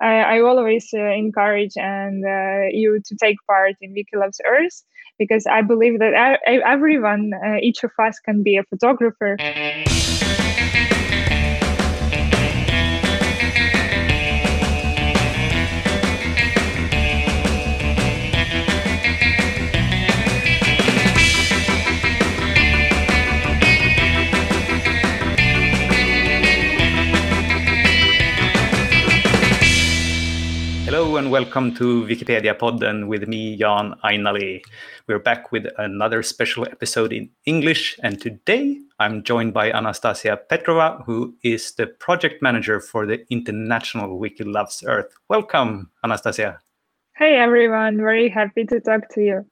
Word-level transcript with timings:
I, 0.00 0.36
I 0.36 0.40
always 0.40 0.88
uh, 0.94 1.00
encourage 1.00 1.76
and 1.76 2.24
uh, 2.24 2.68
you 2.70 3.00
to 3.04 3.16
take 3.16 3.36
part 3.46 3.74
in 3.80 3.92
Wiki 3.92 4.16
Loves 4.16 4.40
Earth 4.46 4.82
because 5.18 5.46
I 5.46 5.62
believe 5.62 5.98
that 5.98 6.38
everyone, 6.46 7.32
uh, 7.44 7.56
each 7.60 7.82
of 7.82 7.90
us, 7.98 8.20
can 8.20 8.42
be 8.42 8.56
a 8.56 8.62
photographer. 8.64 9.36
And 31.16 31.30
welcome 31.30 31.74
to 31.74 32.04
Wikipedia 32.04 32.56
Podden 32.56 33.08
with 33.08 33.26
me, 33.26 33.56
Jan 33.56 33.94
Ainali. 34.04 34.62
We're 35.06 35.18
back 35.18 35.50
with 35.50 35.66
another 35.78 36.22
special 36.22 36.66
episode 36.66 37.14
in 37.14 37.30
English, 37.46 37.98
and 38.02 38.20
today 38.20 38.78
I'm 38.98 39.22
joined 39.22 39.54
by 39.54 39.72
Anastasia 39.72 40.38
Petrova, 40.50 41.02
who 41.06 41.34
is 41.42 41.72
the 41.72 41.86
project 41.86 42.42
manager 42.42 42.78
for 42.78 43.06
the 43.06 43.24
International 43.30 44.18
Wiki 44.18 44.44
Loves 44.44 44.84
Earth. 44.86 45.14
Welcome, 45.30 45.90
Anastasia. 46.04 46.58
Hey 47.16 47.36
everyone, 47.36 47.96
very 47.96 48.28
happy 48.28 48.66
to 48.66 48.78
talk 48.78 49.08
to 49.14 49.22
you. 49.22 49.46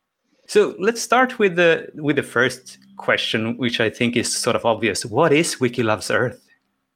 So 0.46 0.74
let's 0.78 1.00
start 1.00 1.38
with 1.38 1.56
the 1.56 1.88
with 1.94 2.16
the 2.16 2.22
first 2.22 2.78
question, 2.98 3.56
which 3.56 3.80
I 3.80 3.88
think 3.88 4.14
is 4.14 4.30
sort 4.30 4.56
of 4.56 4.66
obvious. 4.66 5.06
What 5.06 5.32
is 5.32 5.58
Wiki 5.58 5.82
Loves 5.82 6.10
Earth? 6.10 6.45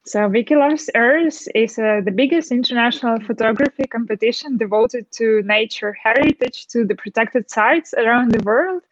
So 0.06 0.26
Wiki 0.28 0.56
Loves 0.56 0.88
Earth 0.94 1.46
is 1.54 1.78
uh, 1.78 2.00
the 2.02 2.10
biggest 2.10 2.50
international 2.50 3.20
photography 3.20 3.84
competition 3.84 4.56
devoted 4.56 5.06
to 5.12 5.42
nature 5.42 5.92
heritage, 5.92 6.66
to 6.68 6.86
the 6.86 6.94
protected 6.94 7.50
sites 7.50 7.92
around 7.92 8.32
the 8.32 8.42
world. 8.42 8.82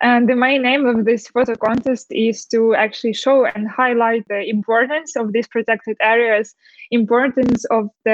And 0.00 0.28
the 0.28 0.36
main 0.36 0.64
aim 0.64 0.86
of 0.86 1.04
this 1.04 1.26
photo 1.28 1.56
contest 1.56 2.06
is 2.10 2.46
to 2.46 2.74
actually 2.74 3.12
show 3.12 3.44
and 3.44 3.68
highlight 3.68 4.26
the 4.28 4.48
importance 4.48 5.16
of 5.16 5.32
these 5.32 5.48
protected 5.48 5.96
areas, 6.00 6.54
importance 6.90 7.64
of 7.66 7.88
the 8.04 8.12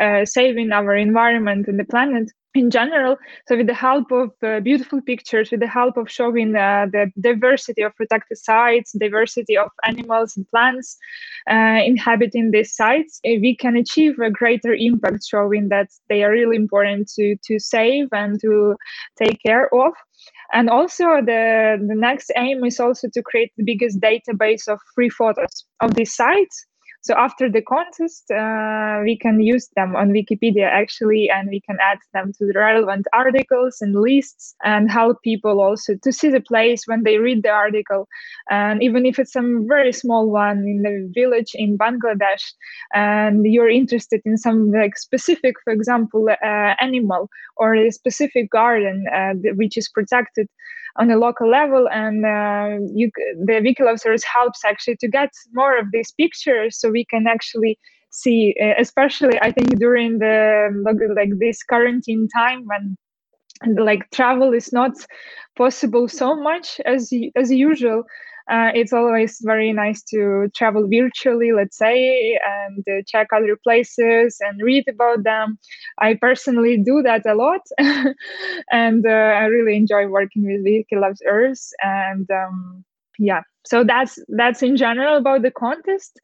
uh, 0.00 0.24
saving 0.26 0.72
our 0.72 0.94
environment 0.94 1.66
and 1.66 1.78
the 1.78 1.84
planet, 1.84 2.30
in 2.56 2.70
general. 2.70 3.16
So, 3.46 3.56
with 3.56 3.66
the 3.66 3.74
help 3.74 4.10
of 4.10 4.30
uh, 4.42 4.60
beautiful 4.60 5.00
pictures, 5.00 5.50
with 5.50 5.60
the 5.60 5.68
help 5.68 5.96
of 5.96 6.10
showing 6.10 6.56
uh, 6.56 6.86
the 6.90 7.10
diversity 7.20 7.82
of 7.82 7.94
protected 7.96 8.38
sites, 8.38 8.92
diversity 8.92 9.56
of 9.56 9.68
animals 9.84 10.36
and 10.36 10.48
plants 10.50 10.96
uh, 11.50 11.80
inhabiting 11.84 12.50
these 12.50 12.74
sites, 12.74 13.20
uh, 13.26 13.38
we 13.40 13.56
can 13.56 13.76
achieve 13.76 14.18
a 14.18 14.30
greater 14.30 14.74
impact, 14.74 15.24
showing 15.26 15.68
that 15.68 15.88
they 16.08 16.24
are 16.24 16.30
really 16.30 16.56
important 16.56 17.08
to 17.16 17.36
to 17.44 17.58
save 17.58 18.08
and 18.12 18.40
to 18.40 18.74
take 19.22 19.40
care 19.42 19.72
of. 19.74 19.92
And 20.52 20.70
also, 20.70 21.04
the 21.24 21.76
the 21.86 21.94
next 21.94 22.32
aim 22.36 22.64
is 22.64 22.80
also 22.80 23.08
to 23.12 23.22
create 23.22 23.52
the 23.56 23.64
biggest 23.64 24.00
database 24.00 24.68
of 24.68 24.78
free 24.94 25.10
photos 25.10 25.64
of 25.80 25.94
these 25.94 26.14
sites 26.14 26.66
so 27.06 27.14
after 27.14 27.48
the 27.48 27.62
contest, 27.62 28.28
uh, 28.32 28.98
we 29.04 29.16
can 29.16 29.40
use 29.40 29.68
them 29.76 29.94
on 29.94 30.10
Wikipedia 30.10 30.68
actually, 30.68 31.30
and 31.30 31.48
we 31.48 31.60
can 31.60 31.78
add 31.80 31.98
them 32.12 32.32
to 32.36 32.46
the 32.46 32.58
relevant 32.58 33.06
articles 33.12 33.78
and 33.80 33.94
lists 33.94 34.56
and 34.64 34.90
help 34.90 35.22
people 35.22 35.60
also 35.60 35.94
to 36.02 36.12
see 36.12 36.30
the 36.30 36.40
place 36.40 36.82
when 36.86 37.04
they 37.04 37.18
read 37.18 37.44
the 37.44 37.50
article. 37.50 38.08
And 38.50 38.82
even 38.82 39.06
if 39.06 39.20
it's 39.20 39.32
some 39.32 39.68
very 39.68 39.92
small 39.92 40.28
one 40.30 40.58
in 40.66 40.82
the 40.82 41.08
village 41.14 41.52
in 41.54 41.78
Bangladesh, 41.78 42.44
and 42.92 43.46
you're 43.46 43.70
interested 43.70 44.20
in 44.24 44.36
some 44.36 44.72
like 44.72 44.98
specific, 44.98 45.54
for 45.62 45.72
example, 45.72 46.26
uh, 46.28 46.74
animal 46.80 47.30
or 47.56 47.76
a 47.76 47.92
specific 47.92 48.50
garden 48.50 49.04
uh, 49.14 49.34
which 49.54 49.76
is 49.76 49.88
protected, 49.88 50.48
on 50.98 51.10
a 51.10 51.16
local 51.16 51.48
level 51.48 51.88
and 51.90 52.24
uh, 52.24 52.78
you, 52.94 53.10
the 53.44 53.74
Loves 53.80 54.04
Earth 54.06 54.24
helps 54.24 54.64
actually 54.64 54.96
to 54.96 55.08
get 55.08 55.30
more 55.52 55.78
of 55.78 55.86
these 55.92 56.12
pictures 56.12 56.78
so 56.78 56.90
we 56.90 57.04
can 57.04 57.26
actually 57.26 57.78
see 58.10 58.54
uh, 58.62 58.72
especially 58.78 59.38
i 59.42 59.50
think 59.50 59.68
during 59.78 60.18
the 60.18 60.68
like 61.14 61.30
this 61.38 61.62
quarantine 61.62 62.26
time 62.34 62.64
when 62.66 62.96
like 63.78 64.10
travel 64.10 64.52
is 64.52 64.72
not 64.72 64.92
possible 65.56 66.08
so 66.08 66.34
much 66.34 66.80
as 66.84 67.10
as 67.36 67.50
usual 67.50 68.04
uh, 68.50 68.70
it's 68.74 68.92
always 68.92 69.38
very 69.42 69.72
nice 69.72 70.02
to 70.04 70.48
travel 70.54 70.88
virtually, 70.88 71.52
let's 71.52 71.76
say, 71.76 72.38
and 72.46 72.84
uh, 72.88 73.02
check 73.06 73.28
other 73.34 73.56
places 73.62 74.38
and 74.40 74.60
read 74.62 74.84
about 74.88 75.24
them. 75.24 75.58
I 75.98 76.14
personally 76.14 76.78
do 76.78 77.02
that 77.02 77.26
a 77.26 77.34
lot, 77.34 77.60
and 78.70 79.06
uh, 79.06 79.10
I 79.10 79.44
really 79.46 79.76
enjoy 79.76 80.06
working 80.08 80.44
with 80.46 80.62
Wiki 80.64 80.96
Loves 80.96 81.22
Earth. 81.26 81.68
And 81.82 82.28
um, 82.30 82.84
yeah, 83.18 83.42
so 83.64 83.84
that's 83.84 84.18
that's 84.28 84.62
in 84.62 84.76
general 84.76 85.16
about 85.16 85.42
the 85.42 85.50
contest 85.50 86.18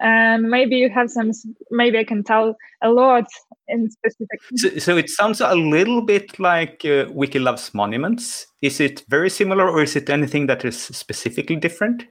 and 0.00 0.48
maybe 0.48 0.76
you 0.76 0.90
have 0.90 1.10
some 1.10 1.30
maybe 1.70 1.98
i 1.98 2.04
can 2.04 2.22
tell 2.24 2.56
a 2.82 2.90
lot 2.90 3.24
in 3.68 3.90
specific 3.90 4.40
so, 4.56 4.68
so 4.78 4.96
it 4.96 5.08
sounds 5.08 5.40
a 5.40 5.54
little 5.54 6.02
bit 6.02 6.38
like 6.38 6.84
uh, 6.84 7.06
wiki 7.10 7.38
loves 7.38 7.72
monuments. 7.74 8.46
Is 8.60 8.80
it 8.80 9.04
very 9.08 9.30
similar 9.30 9.68
or 9.68 9.82
is 9.82 9.96
it 9.96 10.10
anything 10.10 10.46
that 10.46 10.64
is 10.64 10.80
specifically 10.80 11.56
different 11.56 12.04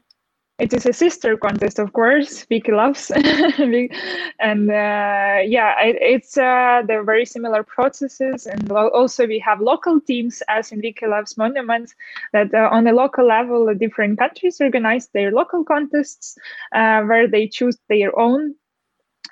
it 0.61 0.73
is 0.73 0.85
a 0.85 0.94
sister 0.94 1.35
contest, 1.35 1.79
of 1.79 1.91
course. 1.94 2.45
Wiki 2.49 2.72
loves, 2.72 3.11
and 3.16 4.69
uh, 4.69 5.41
yeah, 5.44 5.73
it, 5.81 5.97
it's 5.99 6.38
uh, 6.38 6.83
they're 6.85 7.03
very 7.03 7.25
similar 7.25 7.63
processes, 7.63 8.45
and 8.45 8.72
also 8.72 9.25
we 9.25 9.39
have 9.39 9.59
local 9.59 9.99
teams 9.99 10.44
as 10.49 10.72
in 10.72 10.79
Wiki 10.79 11.07
loves 11.07 11.35
monuments 11.35 11.95
that 12.33 12.53
uh, 12.53 12.69
on 12.72 12.85
a 12.85 12.94
local 12.94 13.25
level, 13.27 13.73
different 13.73 14.19
countries 14.19 14.61
organize 14.61 15.07
their 15.07 15.31
local 15.31 15.63
contests 15.63 16.38
uh, 16.73 17.01
where 17.01 17.28
they 17.28 17.47
choose 17.47 17.78
their 17.89 18.17
own 18.19 18.53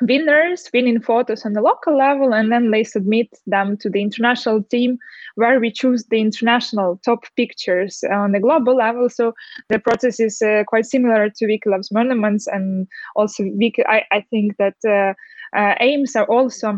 winners 0.02 0.70
winning 0.74 1.02
photos 1.02 1.46
on 1.46 1.54
the 1.54 1.62
local 1.62 1.98
level 1.98 2.34
and 2.34 2.52
then 2.52 2.72
they 2.72 2.84
submit 2.84 3.28
them 3.48 3.78
to 3.78 3.90
the 3.90 4.02
international 4.02 4.64
team 4.64 4.98
where 5.36 5.60
we 5.60 5.72
choose 5.72 6.06
the 6.10 6.20
international 6.20 7.00
top 7.04 7.26
pictures 7.36 8.04
on 8.12 8.32
the 8.32 8.40
global 8.40 8.76
level 8.76 9.10
so 9.10 9.34
the 9.70 9.80
process 9.80 10.20
is 10.20 10.42
uh, 10.42 10.64
quite 10.68 10.86
similar 10.86 11.30
to 11.30 11.46
wiki 11.48 11.70
loves 11.70 11.92
monuments 11.92 12.48
and 12.48 12.88
also 13.16 13.44
wiki 13.56 13.86
i, 13.88 14.04
I 14.12 14.22
think 14.30 14.56
that 14.58 14.76
uh, 14.88 15.14
uh, 15.58 15.76
aims 15.80 16.16
are 16.16 16.26
also 16.26 16.78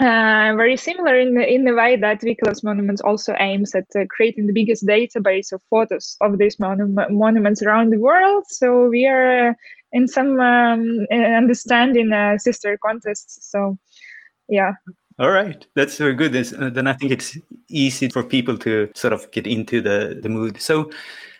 uh, 0.00 0.54
very 0.56 0.76
similar 0.76 1.18
in 1.18 1.34
the, 1.34 1.46
in 1.46 1.64
the 1.64 1.74
way 1.74 1.96
that 1.96 2.22
Wiki 2.22 2.40
Loves 2.46 2.64
Monuments 2.64 3.02
also 3.02 3.34
aims 3.38 3.74
at 3.74 3.84
uh, 3.94 4.04
creating 4.08 4.46
the 4.46 4.52
biggest 4.52 4.86
database 4.86 5.52
of 5.52 5.62
photos 5.68 6.16
of 6.22 6.38
these 6.38 6.56
monu- 6.56 7.10
monuments 7.10 7.62
around 7.62 7.90
the 7.90 7.98
world. 7.98 8.44
So 8.48 8.88
we 8.88 9.06
are 9.06 9.54
in 9.92 10.08
some 10.08 10.40
um, 10.40 11.06
understanding 11.10 12.12
uh, 12.12 12.38
sister 12.38 12.78
contests. 12.84 13.38
So, 13.50 13.78
yeah. 14.48 14.72
All 15.18 15.30
right, 15.30 15.66
that's 15.74 15.98
very 15.98 16.14
good. 16.14 16.34
Uh, 16.34 16.70
then 16.70 16.86
I 16.86 16.94
think 16.94 17.12
it's 17.12 17.38
easy 17.68 18.08
for 18.08 18.22
people 18.22 18.56
to 18.58 18.90
sort 18.94 19.12
of 19.12 19.30
get 19.30 19.46
into 19.46 19.80
the, 19.80 20.18
the 20.20 20.28
mood. 20.28 20.60
So, 20.60 20.90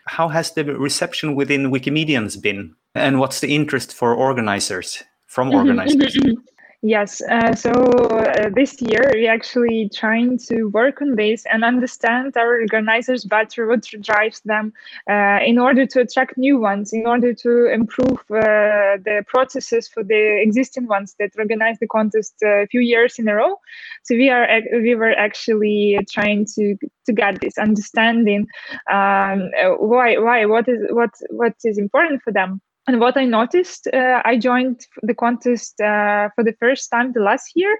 how 0.07 0.29
has 0.29 0.53
the 0.53 0.65
reception 0.65 1.35
within 1.35 1.71
Wikimedians 1.71 2.41
been? 2.41 2.75
And 2.95 3.19
what's 3.19 3.41
the 3.41 3.55
interest 3.55 3.95
for 3.95 4.15
organizers 4.15 5.03
from 5.27 5.51
organizers? 5.55 6.17
Yes, 6.85 7.23
uh, 7.31 7.55
so 7.55 7.71
uh, 7.71 8.51
this 8.57 8.83
year 8.83 9.09
we 9.15 9.29
actually 9.29 9.89
trying 9.95 10.37
to 10.49 10.65
work 10.65 11.01
on 11.01 11.15
this 11.15 11.47
and 11.47 11.63
understand 11.63 12.37
our 12.37 12.61
organizers 12.61 13.25
better, 13.25 13.69
what 13.69 13.85
drives 14.01 14.41
them, 14.41 14.73
uh, 15.09 15.39
in 15.47 15.61
order 15.61 15.87
to 15.87 16.01
attract 16.01 16.37
new 16.37 16.59
ones, 16.59 16.93
in 16.93 17.07
order 17.07 17.33
to 17.35 17.67
improve 17.73 18.19
uh, 18.33 18.99
the 19.05 19.23
processes 19.29 19.87
for 19.87 20.03
the 20.03 20.43
existing 20.43 20.89
ones 20.89 21.15
that 21.21 21.31
organize 21.39 21.79
the 21.79 21.87
contest 21.87 22.35
uh, 22.45 22.63
a 22.63 22.67
few 22.67 22.81
years 22.81 23.17
in 23.17 23.29
a 23.29 23.35
row. 23.37 23.55
So 24.03 24.17
we 24.17 24.29
are 24.31 24.49
we 24.73 24.97
were 24.97 25.13
actually 25.13 26.01
trying 26.11 26.47
to 26.57 26.77
to 27.07 27.13
get 27.13 27.41
this 27.41 27.59
understanding 27.59 28.49
um, 28.91 29.51
uh, 29.57 29.71
why 29.79 30.19
why 30.19 30.47
what 30.47 30.69
is 30.69 30.81
what 30.91 31.11
what 31.31 31.55
is 31.63 31.79
important 31.79 32.23
for 32.23 32.33
them 32.33 32.61
and 32.87 33.01
what 33.01 33.17
I 33.17 33.25
noticed, 33.25 33.87
uh, 33.93 34.23
I 34.25 34.37
joined 34.37 34.81
the 35.03 35.15
contest 35.15 35.81
uh, 35.81 36.31
for 36.35 36.43
the 36.43 36.55
first 36.59 36.91
time 36.91 37.13
the 37.13 37.21
last 37.21 37.53
year 37.55 37.79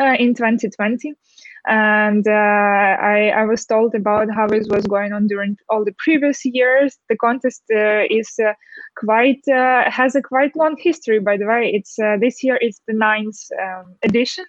uh, 0.00 0.16
in 0.18 0.34
2020. 0.34 1.14
And 1.66 2.26
uh, 2.26 2.30
I, 2.30 3.32
I, 3.36 3.44
was 3.44 3.66
told 3.66 3.94
about 3.94 4.28
how 4.34 4.46
it 4.46 4.66
was 4.70 4.86
going 4.86 5.12
on 5.12 5.26
during 5.26 5.56
all 5.68 5.84
the 5.84 5.94
previous 5.98 6.44
years. 6.44 6.96
The 7.08 7.16
contest 7.16 7.62
uh, 7.70 8.04
is 8.10 8.32
uh, 8.42 8.54
quite 8.96 9.42
has 9.46 10.14
a 10.14 10.22
quite 10.22 10.56
long 10.56 10.76
history, 10.78 11.20
by 11.20 11.36
the 11.36 11.46
way. 11.46 11.70
It's 11.74 11.96
this 12.18 12.42
year 12.42 12.58
it's 12.62 12.80
the 12.88 12.94
ninth 12.94 13.38
um, 13.60 13.94
edition. 14.02 14.46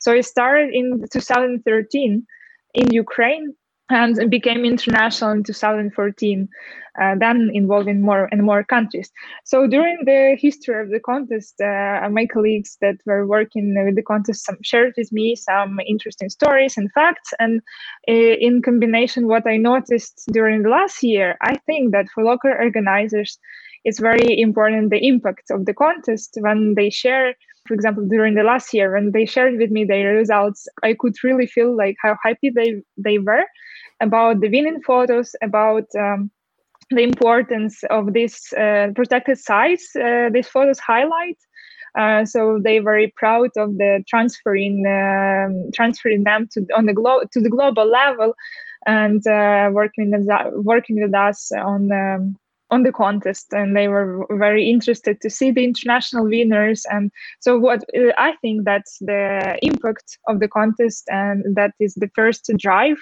So 0.00 0.12
it 0.12 0.24
started 0.24 0.70
in 0.72 1.04
2013 1.12 2.26
in 2.74 2.92
Ukraine 2.92 3.54
and 3.90 4.30
became 4.30 4.64
international 4.64 5.30
in 5.30 5.42
2014, 5.42 6.48
uh, 7.00 7.14
then 7.18 7.50
involving 7.54 8.02
more 8.02 8.28
and 8.30 8.42
more 8.42 8.62
countries. 8.62 9.10
So 9.44 9.66
during 9.66 9.98
the 10.04 10.36
history 10.38 10.82
of 10.82 10.90
the 10.90 11.00
contest, 11.00 11.60
uh, 11.60 12.08
my 12.10 12.26
colleagues 12.26 12.76
that 12.80 12.96
were 13.06 13.26
working 13.26 13.74
with 13.84 13.96
the 13.96 14.02
contest 14.02 14.44
some, 14.44 14.58
shared 14.62 14.94
with 14.96 15.10
me 15.12 15.36
some 15.36 15.80
interesting 15.86 16.28
stories 16.28 16.76
and 16.76 16.92
facts. 16.92 17.32
And 17.38 17.62
uh, 18.08 18.12
in 18.12 18.62
combination, 18.62 19.26
what 19.26 19.46
I 19.46 19.56
noticed 19.56 20.24
during 20.32 20.62
the 20.62 20.70
last 20.70 21.02
year, 21.02 21.36
I 21.40 21.56
think 21.66 21.92
that 21.92 22.08
for 22.14 22.24
local 22.24 22.50
organizers, 22.50 23.38
it's 23.84 24.00
very 24.00 24.40
important 24.40 24.90
the 24.90 25.06
impact 25.06 25.50
of 25.50 25.64
the 25.64 25.74
contest 25.74 26.36
when 26.40 26.74
they 26.74 26.90
share 26.90 27.34
for 27.66 27.74
example 27.74 28.04
during 28.08 28.34
the 28.34 28.42
last 28.42 28.74
year 28.74 28.92
when 28.92 29.12
they 29.12 29.24
shared 29.24 29.56
with 29.58 29.70
me 29.70 29.84
their 29.84 30.14
results 30.14 30.66
i 30.82 30.94
could 30.98 31.14
really 31.22 31.46
feel 31.46 31.76
like 31.76 31.96
how 32.02 32.16
happy 32.24 32.50
they 32.50 32.82
they 32.96 33.18
were 33.18 33.44
about 34.00 34.40
the 34.40 34.48
winning 34.48 34.80
photos, 34.82 35.34
about 35.42 35.84
um, 35.98 36.30
the 36.90 37.02
importance 37.02 37.82
of 37.90 38.12
these 38.12 38.52
uh, 38.54 38.88
protected 38.94 39.38
sites. 39.38 39.94
Uh, 39.96 40.30
these 40.32 40.48
photos 40.48 40.78
highlight. 40.78 41.38
Uh, 41.98 42.24
so 42.24 42.60
they're 42.62 42.82
very 42.82 43.12
proud 43.16 43.50
of 43.56 43.76
the 43.78 44.04
transferring 44.06 44.86
um, 44.86 45.70
transferring 45.74 46.24
them 46.24 46.46
to 46.52 46.64
on 46.76 46.86
the 46.86 46.92
glo- 46.92 47.24
to 47.32 47.40
the 47.40 47.48
global 47.48 47.86
level 47.86 48.34
and 48.86 49.26
uh, 49.26 49.70
working 49.72 50.10
with 50.10 50.26
working 50.64 51.00
with 51.02 51.14
us 51.14 51.50
on 51.52 51.90
um, 51.90 52.36
on 52.70 52.82
the 52.82 52.92
contest 52.92 53.52
and 53.52 53.76
they 53.76 53.88
were 53.88 54.26
very 54.30 54.68
interested 54.68 55.20
to 55.20 55.30
see 55.30 55.50
the 55.50 55.64
international 55.64 56.24
winners. 56.24 56.84
And 56.90 57.10
so 57.40 57.58
what 57.58 57.82
uh, 57.96 58.12
i 58.18 58.34
think 58.40 58.64
that's 58.64 58.98
the 59.00 59.58
impact 59.62 60.18
of 60.28 60.40
the 60.40 60.48
contest 60.48 61.04
and 61.08 61.56
that 61.56 61.72
is 61.80 61.94
the 61.94 62.10
first 62.14 62.50
drive 62.58 62.98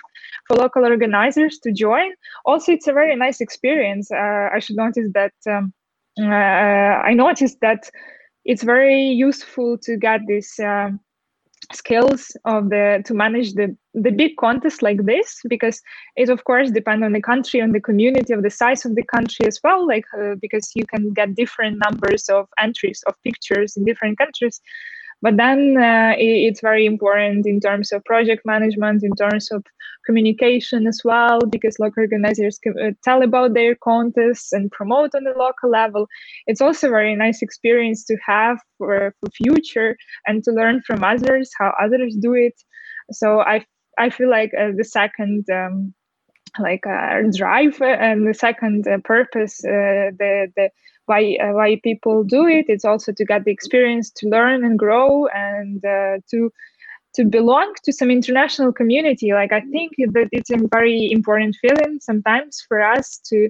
for 0.47 0.57
local 0.57 0.85
organizers 0.85 1.59
to 1.61 1.73
join. 1.73 2.13
Also 2.45 2.73
it's 2.73 2.89
a 2.89 2.93
very 2.93 3.17
nice 3.17 3.41
experience. 3.41 4.11
Uh, 4.11 4.49
i 4.55 4.59
should 4.59 4.77
notice 4.77 5.09
that 5.15 5.35
um, 5.49 5.73
uh, 6.21 7.03
i 7.11 7.13
noticed 7.13 7.59
that 7.61 7.91
it's 8.45 8.63
very 8.63 9.03
useful 9.03 9.77
to 9.79 9.97
get 9.97 10.21
this 10.29 10.59
um, 10.61 11.01
skills 11.73 12.37
of 12.45 12.71
the 12.71 13.03
to 13.07 13.15
manage 13.15 13.55
the 13.55 13.77
the 13.95 14.11
big 14.11 14.37
contests 14.37 14.83
like 14.83 15.05
this 15.05 15.41
because 15.49 15.81
it 16.17 16.29
of 16.29 16.45
course 16.45 16.71
depend 16.71 17.03
on 17.03 17.13
the 17.13 17.21
country 17.21 17.61
on 17.61 17.73
the 17.73 17.81
community 17.81 18.33
of 18.33 18.43
the 18.43 18.51
size 18.51 18.85
of 18.85 18.95
the 18.95 19.03
country 19.05 19.47
as 19.47 19.59
well 19.65 19.87
like 19.87 20.05
uh, 20.19 20.35
because 20.41 20.71
you 20.75 20.87
can 20.87 21.13
get 21.13 21.35
different 21.35 21.79
numbers 21.85 22.29
of 22.29 22.47
entries 22.59 23.03
of 23.07 23.15
pictures 23.23 23.77
in 23.77 23.85
different 23.85 24.19
countries 24.19 24.61
but 25.23 25.37
then 25.37 25.77
uh, 25.79 26.15
it, 26.17 26.49
it's 26.49 26.61
very 26.61 26.87
important 26.87 27.47
in 27.47 27.61
terms 27.61 27.93
of 27.93 28.05
project 28.05 28.43
management 28.45 29.03
in 29.03 29.13
terms 29.13 29.51
of 29.51 29.65
communication 30.05 30.87
as 30.87 31.01
well 31.05 31.41
because 31.51 31.79
local 31.79 32.03
organizers 32.03 32.59
can 32.59 32.75
uh, 32.81 32.91
tell 33.03 33.23
about 33.23 33.55
their 33.55 33.75
contests 33.75 34.53
and 34.53 34.71
promote 34.71 35.11
on 35.15 35.25
the 35.25 35.35
local 35.37 35.69
level. 35.69 36.07
It's 36.47 36.61
also 36.61 36.87
a 36.87 36.91
very 36.91 37.17
nice 37.17 37.43
experience 37.43 38.05
to 38.05 38.17
have 38.25 38.59
for, 38.79 39.15
for 39.21 39.31
future 39.31 39.97
and 40.27 40.45
to 40.45 40.53
learn 40.53 40.81
from 40.83 41.03
others 41.03 41.51
how 41.59 41.73
others 41.83 42.17
do 42.21 42.35
it. 42.35 42.55
So 43.13 43.41
i 43.41 43.65
i 43.99 44.11
feel 44.11 44.31
like 44.31 44.53
uh, 44.55 44.73
the 44.77 44.85
second 44.85 45.45
um, 45.51 45.95
like 46.59 46.87
uh, 46.87 47.23
drive 47.35 47.81
and 47.81 48.27
the 48.27 48.35
second 48.35 48.87
uh, 48.87 48.99
purpose 49.05 49.65
uh, 49.65 50.11
the 50.19 50.53
the 50.57 50.71
why 51.07 51.37
uh, 51.41 51.53
why 51.53 51.81
people 51.83 52.25
do 52.25 52.47
it 52.47 52.67
it's 52.69 52.85
also 52.85 53.13
to 53.13 53.25
get 53.25 53.45
the 53.45 53.53
experience 53.53 54.11
to 54.11 54.29
learn 54.29 54.65
and 54.65 54.79
grow 54.79 55.27
and 55.29 55.85
uh, 55.85 56.19
to 56.31 56.51
to 57.17 57.25
belong 57.25 57.73
to 57.83 57.93
some 57.93 58.11
international 58.11 58.73
community. 58.73 59.33
Like 59.33 59.53
i 59.53 59.63
think 59.73 59.93
that 59.99 60.29
it's 60.33 60.51
a 60.51 60.59
very 60.73 61.11
important 61.11 61.57
feeling 61.57 61.99
sometimes 62.01 62.65
for 62.69 62.83
us 62.83 63.19
to 63.31 63.49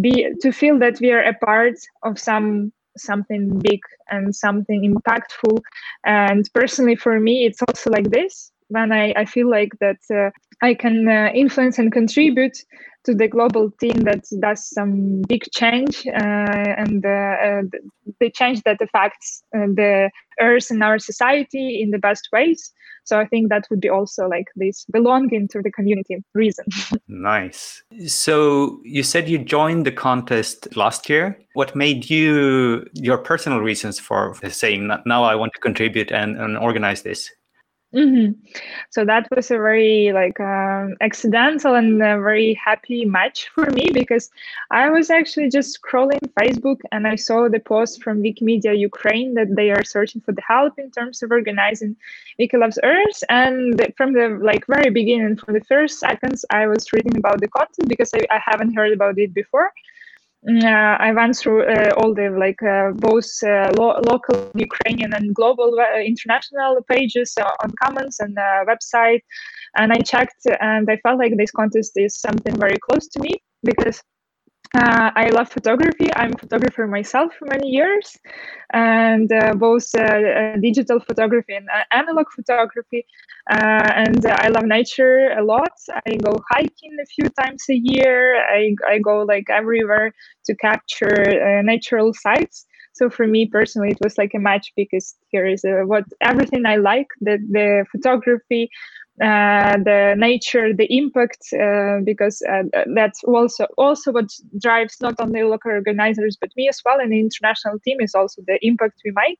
be 0.00 0.28
to 0.40 0.52
feel 0.52 0.78
that 0.78 1.00
we 1.00 1.12
are 1.12 1.22
a 1.22 1.34
part 1.34 1.74
of 2.02 2.18
some 2.18 2.72
something 2.96 3.58
big 3.58 3.80
and 4.10 4.34
something 4.34 4.80
impactful. 4.90 5.58
And 6.04 6.48
personally 6.54 6.96
for 6.96 7.18
me 7.18 7.46
it's 7.46 7.62
also 7.62 7.90
like 7.90 8.10
this 8.10 8.52
when 8.72 8.92
i, 8.92 9.12
I 9.16 9.24
feel 9.24 9.48
like 9.48 9.72
that 9.80 10.00
uh, 10.12 10.30
i 10.62 10.74
can 10.74 11.08
uh, 11.08 11.30
influence 11.34 11.78
and 11.78 11.92
contribute 11.92 12.56
to 13.04 13.14
the 13.14 13.28
global 13.28 13.70
team 13.80 13.98
that 14.00 14.24
does 14.40 14.68
some 14.68 15.22
big 15.22 15.44
change 15.52 16.06
uh, 16.06 16.74
and 16.78 17.04
uh, 17.04 17.08
uh, 17.08 17.62
the 18.20 18.30
change 18.30 18.62
that 18.62 18.80
affects 18.80 19.42
uh, 19.56 19.66
the 19.66 20.10
earth 20.40 20.70
and 20.70 20.82
our 20.82 20.98
society 20.98 21.82
in 21.82 21.90
the 21.90 21.98
best 21.98 22.28
ways. 22.32 22.72
So 23.04 23.18
i 23.18 23.26
think 23.26 23.48
that 23.48 23.66
would 23.68 23.80
be 23.80 23.88
also 23.88 24.28
like 24.28 24.46
this 24.54 24.84
belonging 24.92 25.48
to 25.48 25.60
the 25.60 25.72
community 25.72 26.22
reason. 26.34 26.64
Nice. 27.08 27.82
So 28.06 28.80
you 28.84 29.02
said 29.02 29.28
you 29.28 29.38
joined 29.38 29.84
the 29.86 29.92
contest 29.92 30.76
last 30.76 31.08
year. 31.08 31.38
What 31.54 31.74
made 31.76 32.08
you 32.08 32.86
your 32.94 33.18
personal 33.18 33.60
reasons 33.60 33.98
for 33.98 34.34
saying 34.48 34.90
now 35.04 35.24
i 35.24 35.34
want 35.34 35.52
to 35.54 35.60
contribute 35.60 36.12
and, 36.12 36.40
and 36.40 36.56
organize 36.56 37.02
this 37.02 37.30
Mm-hmm. 37.94 38.32
So 38.88 39.04
that 39.04 39.28
was 39.36 39.50
a 39.50 39.56
very 39.56 40.12
like 40.12 40.40
um, 40.40 40.96
accidental 41.02 41.74
and 41.74 41.98
very 41.98 42.54
happy 42.54 43.04
match 43.04 43.48
for 43.54 43.66
me 43.66 43.90
because 43.92 44.30
I 44.70 44.88
was 44.88 45.10
actually 45.10 45.50
just 45.50 45.78
scrolling 45.78 46.22
Facebook 46.40 46.80
and 46.90 47.06
I 47.06 47.16
saw 47.16 47.50
the 47.50 47.60
post 47.60 48.02
from 48.02 48.22
Wikimedia 48.22 48.78
Ukraine 48.78 49.34
that 49.34 49.54
they 49.56 49.70
are 49.70 49.84
searching 49.84 50.22
for 50.22 50.32
the 50.32 50.40
help 50.40 50.78
in 50.78 50.90
terms 50.90 51.22
of 51.22 51.30
organizing 51.30 51.94
Wiki 52.38 52.56
Loves 52.56 52.78
Earth. 52.82 53.22
And 53.28 53.92
from 53.98 54.14
the 54.14 54.40
like 54.42 54.66
very 54.66 54.88
beginning, 54.88 55.36
from 55.36 55.52
the 55.52 55.64
first 55.64 55.98
seconds, 55.98 56.46
I 56.48 56.66
was 56.68 56.94
reading 56.94 57.18
about 57.18 57.40
the 57.40 57.48
content 57.48 57.88
because 57.90 58.10
I, 58.14 58.20
I 58.30 58.40
haven't 58.42 58.74
heard 58.74 58.92
about 58.92 59.18
it 59.18 59.34
before. 59.34 59.70
Mm, 60.48 60.64
uh, 60.64 60.96
I 60.98 61.12
went 61.12 61.36
through 61.36 61.62
uh, 61.70 61.90
all 61.98 62.14
the 62.14 62.28
like 62.30 62.60
uh, 62.64 62.90
both 62.96 63.30
lo- 63.78 64.00
local 64.10 64.50
Ukrainian 64.54 65.14
and 65.14 65.32
global 65.32 65.70
international 66.04 66.78
pages 66.88 67.34
on 67.62 67.70
Commons 67.80 68.18
and 68.18 68.36
website, 68.66 69.22
and 69.76 69.92
I 69.92 70.00
checked, 70.00 70.42
and 70.60 70.90
I 70.90 70.96
felt 70.96 71.18
like 71.18 71.36
this 71.36 71.52
contest 71.52 71.92
is 71.96 72.18
something 72.18 72.56
very 72.56 72.78
close 72.78 73.06
to 73.08 73.20
me 73.20 73.34
because 73.62 74.02
uh, 74.74 75.10
I 75.14 75.28
love 75.30 75.50
photography. 75.50 76.08
I'm 76.14 76.32
a 76.32 76.38
photographer 76.38 76.86
myself 76.86 77.32
for 77.38 77.46
many 77.46 77.68
years, 77.68 78.16
and 78.72 79.30
uh, 79.30 79.54
both 79.54 79.86
uh, 79.94 80.02
uh 80.02 80.56
digital 80.56 80.98
photography 81.00 81.54
and 81.54 81.68
uh, 81.68 81.84
analog 81.92 82.26
photography. 82.30 83.06
Uh, 83.50 83.90
and 84.04 84.24
I 84.26 84.48
love 84.48 84.64
nature 84.64 85.32
a 85.38 85.44
lot. 85.44 85.72
I 86.06 86.14
go 86.16 86.32
hiking 86.50 86.96
a 87.02 87.06
few 87.06 87.28
times 87.40 87.64
a 87.68 87.74
year. 87.74 88.36
I, 88.36 88.74
I 88.88 88.98
go 88.98 89.22
like 89.22 89.50
everywhere 89.50 90.14
to 90.46 90.54
capture 90.56 91.62
natural 91.62 92.14
sites. 92.14 92.64
So 92.94 93.10
for 93.10 93.26
me 93.26 93.46
personally, 93.46 93.90
it 93.90 93.98
was 94.02 94.16
like 94.16 94.32
a 94.34 94.38
match 94.38 94.72
because 94.76 95.16
here 95.28 95.46
is 95.46 95.64
what 95.64 96.04
everything 96.20 96.64
I 96.66 96.76
like: 96.76 97.08
the 97.20 97.38
the 97.50 97.84
photography, 97.90 98.70
uh, 99.20 99.76
the 99.76 100.14
nature, 100.16 100.72
the 100.72 100.86
impact, 100.88 101.42
uh, 101.52 101.98
because 102.02 102.42
uh, 102.48 102.62
that's 102.94 103.22
also 103.24 103.66
also 103.76 104.10
what 104.10 104.30
drives 104.58 104.96
not 105.02 105.14
only 105.20 105.42
local 105.42 105.70
organizers 105.70 106.36
but 106.40 106.50
me 106.56 106.68
as 106.68 106.80
well, 106.84 106.98
and 106.98 107.12
the 107.12 107.20
international 107.20 107.78
team 107.80 107.98
is 108.00 108.14
also 108.14 108.42
the 108.46 108.58
impact 108.62 109.02
we 109.04 109.12
make, 109.14 109.38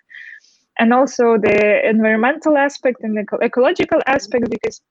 and 0.79 0.93
also 0.93 1.39
the 1.39 1.89
environmental 1.89 2.59
aspect 2.59 2.99
and 3.03 3.17
the 3.17 3.25
ecological 3.43 4.03
aspect 4.07 4.51
because 4.51 4.83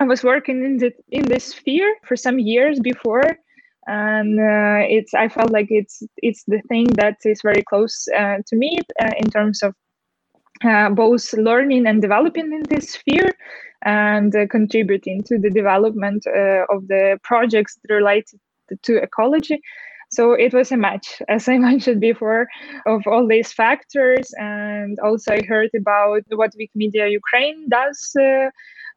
I 0.00 0.04
was 0.04 0.24
working 0.24 0.64
in 0.64 0.78
the 0.78 0.92
in 1.10 1.26
this 1.26 1.46
sphere 1.46 1.94
for 2.04 2.16
some 2.16 2.38
years 2.38 2.80
before, 2.80 3.36
and 3.86 4.40
uh, 4.40 4.86
it's 4.88 5.12
I 5.12 5.28
felt 5.28 5.50
like 5.50 5.66
it's 5.68 6.02
it's 6.16 6.42
the 6.46 6.62
thing 6.68 6.86
that 6.94 7.16
is 7.24 7.40
very 7.42 7.62
close 7.62 8.08
uh, 8.16 8.38
to 8.46 8.56
me 8.56 8.78
uh, 8.98 9.12
in 9.18 9.30
terms 9.30 9.62
of 9.62 9.74
uh, 10.64 10.90
both 10.90 11.32
learning 11.34 11.86
and 11.86 12.00
developing 12.00 12.52
in 12.52 12.62
this 12.68 12.92
sphere 12.92 13.30
and 13.84 14.34
uh, 14.34 14.46
contributing 14.48 15.22
to 15.24 15.38
the 15.38 15.50
development 15.50 16.24
uh, 16.26 16.64
of 16.70 16.88
the 16.88 17.18
projects 17.22 17.78
related 17.88 18.40
to 18.82 18.96
ecology. 19.02 19.60
So 20.10 20.32
it 20.32 20.54
was 20.54 20.70
a 20.72 20.76
match, 20.76 21.20
as 21.28 21.48
I 21.48 21.58
mentioned 21.58 22.00
before, 22.00 22.46
of 22.86 23.06
all 23.06 23.26
these 23.26 23.52
factors. 23.52 24.32
And 24.38 24.98
also, 25.00 25.34
I 25.34 25.42
heard 25.46 25.70
about 25.76 26.22
what 26.30 26.52
Wikimedia 26.58 27.10
Ukraine 27.10 27.68
does 27.68 28.12
uh, 28.18 28.50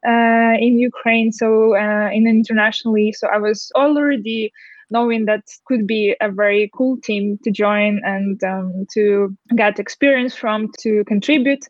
uh, 0.06 0.54
in 0.58 0.78
Ukraine, 0.78 1.32
so 1.32 1.76
uh, 1.76 2.10
in 2.12 2.26
internationally. 2.26 3.12
So 3.12 3.26
I 3.28 3.38
was 3.38 3.70
already 3.74 4.52
knowing 4.90 5.24
that 5.26 5.42
could 5.66 5.86
be 5.86 6.14
a 6.20 6.30
very 6.30 6.70
cool 6.74 6.98
team 7.00 7.38
to 7.44 7.50
join 7.50 8.00
and 8.04 8.42
um, 8.44 8.86
to 8.94 9.36
get 9.56 9.78
experience 9.78 10.34
from, 10.34 10.70
to 10.80 11.04
contribute 11.04 11.64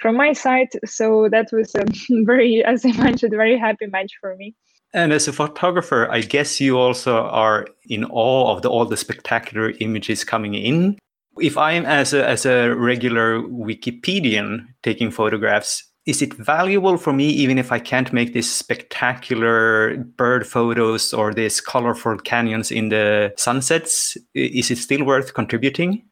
from 0.00 0.16
my 0.16 0.32
side. 0.32 0.68
So 0.84 1.28
that 1.30 1.48
was 1.52 1.74
a 1.74 1.84
very, 2.24 2.64
as 2.64 2.84
I 2.84 2.92
mentioned, 2.92 3.32
very 3.32 3.58
happy 3.58 3.86
match 3.86 4.12
for 4.20 4.36
me. 4.36 4.54
And 4.94 5.12
as 5.12 5.26
a 5.26 5.32
photographer, 5.32 6.10
I 6.10 6.20
guess 6.20 6.60
you 6.60 6.78
also 6.78 7.16
are 7.16 7.66
in 7.86 8.04
awe 8.04 8.52
of 8.54 8.62
the, 8.62 8.68
all 8.68 8.84
the 8.84 8.96
spectacular 8.96 9.72
images 9.80 10.22
coming 10.22 10.54
in. 10.54 10.98
If 11.40 11.56
I'm 11.56 11.86
as 11.86 12.12
a 12.12 12.28
as 12.28 12.44
a 12.44 12.74
regular 12.74 13.40
Wikipedian 13.40 14.66
taking 14.82 15.10
photographs, 15.10 15.82
is 16.04 16.20
it 16.20 16.34
valuable 16.34 16.96
for 16.96 17.12
me 17.12 17.28
even 17.28 17.58
if 17.58 17.70
I 17.70 17.78
can't 17.78 18.12
make 18.12 18.32
these 18.32 18.50
spectacular 18.50 19.96
bird 19.96 20.46
photos 20.46 21.12
or 21.12 21.32
these 21.32 21.60
colorful 21.60 22.18
canyons 22.18 22.70
in 22.70 22.88
the 22.88 23.32
sunsets? 23.36 24.16
Is 24.34 24.70
it 24.70 24.78
still 24.78 25.04
worth 25.04 25.34
contributing? 25.34 26.02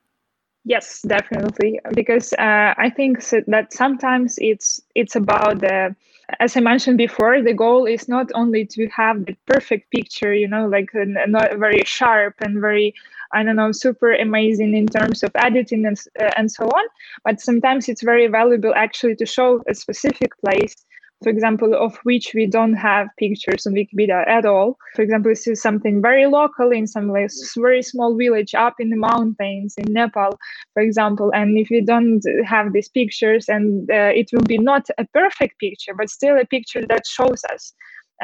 Yes, 0.64 1.00
definitely, 1.02 1.80
because 1.94 2.35
uh, 2.35 2.75
I 2.76 2.90
think 2.94 3.25
that 3.47 3.73
sometimes 3.73 4.37
it's 4.38 4.80
it's 4.94 5.16
about 5.16 5.61
the 5.61 5.97
as 6.38 6.56
I 6.56 6.60
mentioned 6.60 6.99
before, 6.99 7.42
the 7.42 7.54
goal 7.54 7.87
is 7.87 8.08
not 8.08 8.30
only 8.34 8.64
to 8.66 8.87
have 8.88 9.26
the 9.26 9.37
perfect 9.46 9.90
picture, 9.90 10.32
you 10.32 10.46
know, 10.49 10.66
like 10.68 10.94
uh, 10.94 11.04
not 11.26 11.56
very 11.56 11.82
sharp 11.84 12.34
and 12.40 12.60
very 12.60 12.94
I 13.32 13.42
don't 13.44 13.56
know, 13.56 13.70
super 13.72 14.12
amazing 14.12 14.75
in 14.75 14.87
terms 14.87 15.22
of 15.22 15.30
editing 15.37 15.87
and, 15.87 15.96
uh, 16.20 16.30
and 16.37 16.50
so 16.50 16.64
on. 16.64 16.84
But 17.25 17.40
sometimes 17.40 17.88
it's 17.88 18.02
very 18.02 18.26
valuable 18.26 18.72
actually 18.75 19.14
to 19.16 19.26
show 19.26 19.62
a 19.68 19.75
specific 19.75 20.32
place, 20.44 20.75
for 21.23 21.29
example, 21.29 21.75
of 21.75 21.97
which 22.05 22.33
we 22.35 22.47
don't 22.47 22.75
have 22.75 23.09
pictures 23.19 23.67
on 23.67 23.75
Wikipedia 23.75 24.27
at 24.27 24.47
all. 24.47 24.79
For 24.95 25.03
example, 25.03 25.31
this 25.31 25.47
is 25.47 25.61
something 25.61 26.00
very 26.00 26.27
local 26.27 26.71
in 26.71 26.87
some 26.87 27.12
very 27.12 27.83
small 27.83 28.17
village 28.17 28.55
up 28.55 28.75
in 28.79 28.89
the 28.89 28.97
mountains 28.97 29.75
in 29.77 29.93
Nepal, 29.93 30.39
for 30.73 30.83
example. 30.83 31.31
And 31.35 31.59
if 31.59 31.69
we 31.71 31.83
don't 31.83 32.23
have 32.47 32.73
these 32.73 32.89
pictures, 32.89 33.49
and 33.49 33.91
uh, 33.91 34.12
it 34.15 34.31
will 34.33 34.45
be 34.45 34.59
not 34.59 34.87
a 34.97 35.07
perfect 35.12 35.59
picture, 35.59 35.95
but 35.95 36.09
still 36.09 36.39
a 36.39 36.47
picture 36.47 36.87
that 36.87 37.07
shows 37.07 37.43
us 37.53 37.73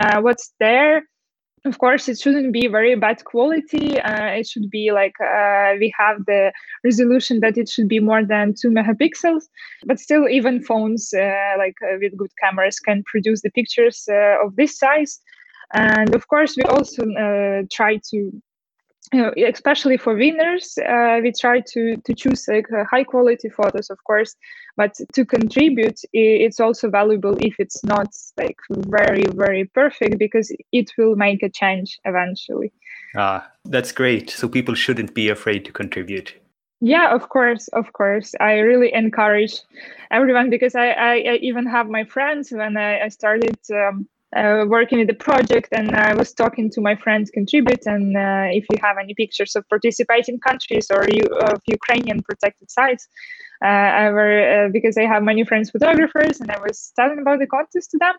uh, 0.01 0.21
what's 0.21 0.55
there 0.59 1.05
of 1.67 1.79
course 1.79 2.09
it 2.09 2.19
shouldn't 2.19 2.53
be 2.53 2.67
very 2.67 2.95
bad 2.95 3.25
quality 3.25 4.01
uh, 4.01 4.31
it 4.41 4.47
should 4.47 4.71
be 4.71 4.93
like 4.93 5.15
uh, 5.21 5.73
we 5.79 5.93
have 5.99 6.25
the 6.27 6.53
resolution 6.85 7.41
that 7.41 7.59
it 7.59 7.69
should 7.69 7.89
be 7.89 8.01
more 8.01 8.25
than 8.25 8.55
2 8.55 8.71
megapixels 8.71 9.45
but 9.85 9.99
still 9.99 10.29
even 10.29 10.63
phones 10.63 11.13
uh, 11.15 11.55
like 11.59 11.77
uh, 11.83 11.97
with 12.01 12.17
good 12.17 12.31
cameras 12.43 12.79
can 12.79 13.03
produce 13.05 13.43
the 13.43 13.51
pictures 13.51 14.09
uh, 14.11 14.45
of 14.45 14.57
this 14.57 14.79
size. 14.79 15.21
And 15.75 16.15
of 16.15 16.29
course 16.29 16.57
we 16.57 16.63
also 16.65 17.03
uh, 17.03 17.63
try 17.71 18.01
to 18.11 18.43
especially 19.13 19.97
for 19.97 20.15
winners, 20.15 20.79
uh, 20.79 21.21
we 21.23 21.33
try 21.33 21.61
to 21.61 21.97
to 21.97 22.15
choose 22.15 22.47
like 22.49 22.67
high 22.91 23.05
quality 23.05 23.49
photos, 23.49 23.91
of 23.91 24.03
course. 24.05 24.37
But 24.77 24.95
to 25.15 25.25
contribute, 25.25 26.01
it's 26.13 26.61
also 26.61 26.91
valuable 26.91 27.37
if 27.41 27.55
it's 27.59 27.83
not 27.85 28.09
like 28.37 28.59
very 28.71 29.25
very 29.35 29.65
perfect 29.65 30.19
because 30.19 30.55
it 30.73 30.93
will 30.99 31.17
make 31.17 31.43
a 31.43 31.49
change 31.49 31.99
eventually. 32.05 32.73
Ah, 33.17 33.51
that's 33.65 33.93
great. 33.93 34.31
So 34.31 34.49
people 34.49 34.75
shouldn't 34.75 35.15
be 35.15 35.29
afraid 35.29 35.65
to 35.65 35.73
contribute. 35.73 36.35
Yeah, 36.81 37.15
of 37.15 37.31
course, 37.31 37.69
of 37.69 37.93
course. 37.95 38.35
I 38.39 38.59
really 38.59 38.93
encourage 38.93 39.63
everyone 40.11 40.51
because 40.51 40.75
I, 40.75 40.89
I, 40.91 41.13
I 41.15 41.35
even 41.41 41.65
have 41.67 41.89
my 41.89 42.05
friends 42.05 42.53
when 42.53 42.77
I, 42.77 43.01
I 43.01 43.09
started. 43.09 43.57
Um, 43.73 44.09
uh, 44.37 44.65
working 44.69 44.99
with 44.99 45.09
the 45.09 45.15
project 45.15 45.69
and 45.73 45.97
I 45.97 46.15
was 46.15 46.33
talking 46.33 46.71
to 46.71 46.81
my 46.81 46.95
friends 46.95 47.31
contribute 47.31 47.87
and 47.87 48.17
uh, 48.17 48.47
if 48.51 48.65
you 48.71 48.79
have 48.83 48.97
any 48.99 49.15
pictures 49.15 49.57
of 49.57 49.69
participating 49.69 50.39
countries 50.39 50.87
or 50.91 51.07
you, 51.11 51.25
of 51.49 51.61
Ukrainian 51.67 52.23
protected 52.23 52.71
sites 52.71 53.09
I 53.65 54.11
were, 54.11 54.67
uh, 54.67 54.69
because 54.73 54.97
I 54.99 55.05
have 55.05 55.23
many 55.23 55.45
friends 55.45 55.71
photographers 55.71 56.41
and 56.41 56.51
I 56.51 56.59
was 56.59 56.93
telling 56.97 57.19
about 57.19 57.39
the 57.39 57.47
contest 57.47 57.91
to 57.93 57.99
them 57.99 58.15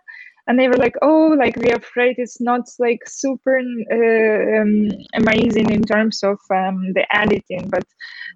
and 0.48 0.58
they 0.58 0.67
were 0.67 0.77
like 0.77 0.96
oh 1.01 1.36
like 1.38 1.56
we're 1.58 1.75
afraid 1.75 2.15
it's 2.17 2.41
not 2.41 2.62
like 2.79 3.01
super 3.06 3.60
uh, 3.60 4.62
um, 4.62 4.89
amazing 5.13 5.70
in 5.70 5.84
terms 5.84 6.24
of 6.24 6.38
um, 6.51 6.94
the 6.94 7.06
editing 7.12 7.70
but 7.70 7.84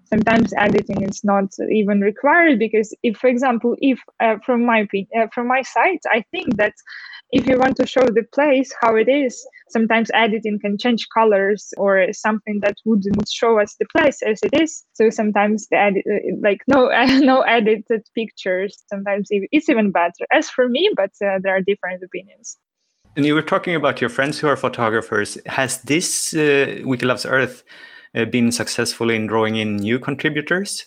sometimes 0.04 0.52
editing 0.58 1.02
is 1.02 1.24
not 1.24 1.46
even 1.70 2.00
required 2.00 2.58
because 2.58 2.94
if 3.02 3.16
for 3.16 3.28
example 3.28 3.74
if 3.80 3.98
uh, 4.20 4.36
from 4.44 4.64
my 4.64 4.86
uh, 5.16 5.26
from 5.34 5.48
my 5.48 5.62
side 5.62 5.98
i 6.10 6.22
think 6.30 6.56
that 6.56 6.74
if 7.32 7.46
you 7.46 7.58
want 7.58 7.76
to 7.76 7.86
show 7.86 8.04
the 8.04 8.24
place 8.34 8.70
how 8.80 8.94
it 8.94 9.08
is 9.08 9.46
sometimes 9.72 10.10
editing 10.14 10.58
can 10.60 10.76
change 10.78 11.06
colors 11.12 11.72
or 11.78 12.06
something 12.12 12.60
that 12.60 12.76
wouldn't 12.84 13.28
show 13.28 13.58
us 13.58 13.74
the 13.80 13.86
place 13.96 14.20
as 14.22 14.38
it 14.42 14.60
is. 14.60 14.84
So 14.92 15.10
sometimes 15.10 15.66
the 15.70 15.78
edit 15.78 16.04
uh, 16.06 16.36
like 16.42 16.60
no 16.68 16.88
no 17.20 17.40
edited 17.56 18.02
pictures. 18.14 18.82
Sometimes 18.88 19.28
it's 19.30 19.68
even 19.68 19.90
better. 19.90 20.26
As 20.32 20.48
for 20.48 20.68
me 20.68 20.90
but 20.96 21.10
uh, 21.24 21.38
there 21.42 21.54
are 21.56 21.60
different 21.60 22.02
opinions. 22.02 22.56
And 23.16 23.26
you 23.26 23.34
were 23.34 23.42
talking 23.42 23.74
about 23.74 24.00
your 24.00 24.08
friends 24.08 24.38
who 24.38 24.48
are 24.48 24.56
photographers. 24.56 25.36
Has 25.46 25.82
this 25.82 26.32
uh, 26.34 26.80
wiki 26.84 27.04
loves 27.04 27.26
earth 27.26 27.62
uh, 28.14 28.24
been 28.24 28.50
successful 28.50 29.10
in 29.10 29.26
drawing 29.26 29.56
in 29.56 29.76
new 29.76 29.98
contributors? 29.98 30.86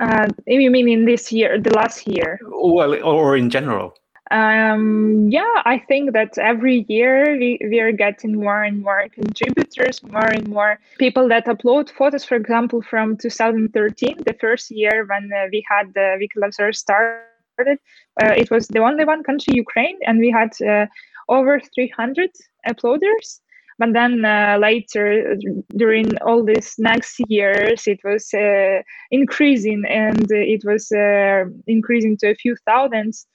Uh, 0.00 0.28
you 0.46 0.70
mean 0.70 0.88
in 0.88 1.04
this 1.04 1.32
year 1.32 1.60
the 1.60 1.74
last 1.74 2.06
year? 2.06 2.38
Well 2.44 3.02
or 3.02 3.36
in 3.36 3.50
general 3.50 3.94
um, 4.30 5.28
yeah, 5.30 5.62
I 5.64 5.78
think 5.86 6.12
that 6.14 6.38
every 6.38 6.86
year 6.88 7.36
we, 7.38 7.58
we 7.62 7.80
are 7.80 7.92
getting 7.92 8.36
more 8.36 8.62
and 8.62 8.82
more 8.82 9.06
contributors, 9.12 10.02
more 10.02 10.26
and 10.26 10.48
more 10.48 10.78
people 10.98 11.28
that 11.28 11.44
upload 11.44 11.90
photos. 11.90 12.24
For 12.24 12.36
example, 12.36 12.80
from 12.80 13.18
2013, 13.18 14.22
the 14.24 14.32
first 14.40 14.70
year 14.70 15.06
when 15.06 15.30
uh, 15.32 15.46
we 15.52 15.62
had 15.68 15.92
the 15.92 16.18
Wikiloves 16.18 16.74
started, 16.74 17.78
uh, 18.22 18.32
it 18.36 18.50
was 18.50 18.66
the 18.68 18.78
only 18.78 19.04
one 19.04 19.22
country, 19.24 19.54
Ukraine, 19.56 19.98
and 20.06 20.18
we 20.18 20.30
had 20.30 20.52
uh, 20.66 20.86
over 21.28 21.60
300 21.74 22.30
uploaders. 22.66 23.40
But 23.78 23.92
then 23.92 24.24
uh, 24.24 24.56
later, 24.60 25.36
during 25.76 26.16
all 26.18 26.44
these 26.44 26.76
next 26.78 27.20
years, 27.28 27.86
it 27.88 28.00
was 28.04 28.32
uh, 28.32 28.82
increasing 29.10 29.84
and 29.88 30.30
it 30.30 30.62
was 30.64 30.92
uh, 30.92 31.44
increasing 31.66 32.16
to 32.18 32.30
a 32.30 32.36
few 32.36 32.56
thousands 32.64 33.26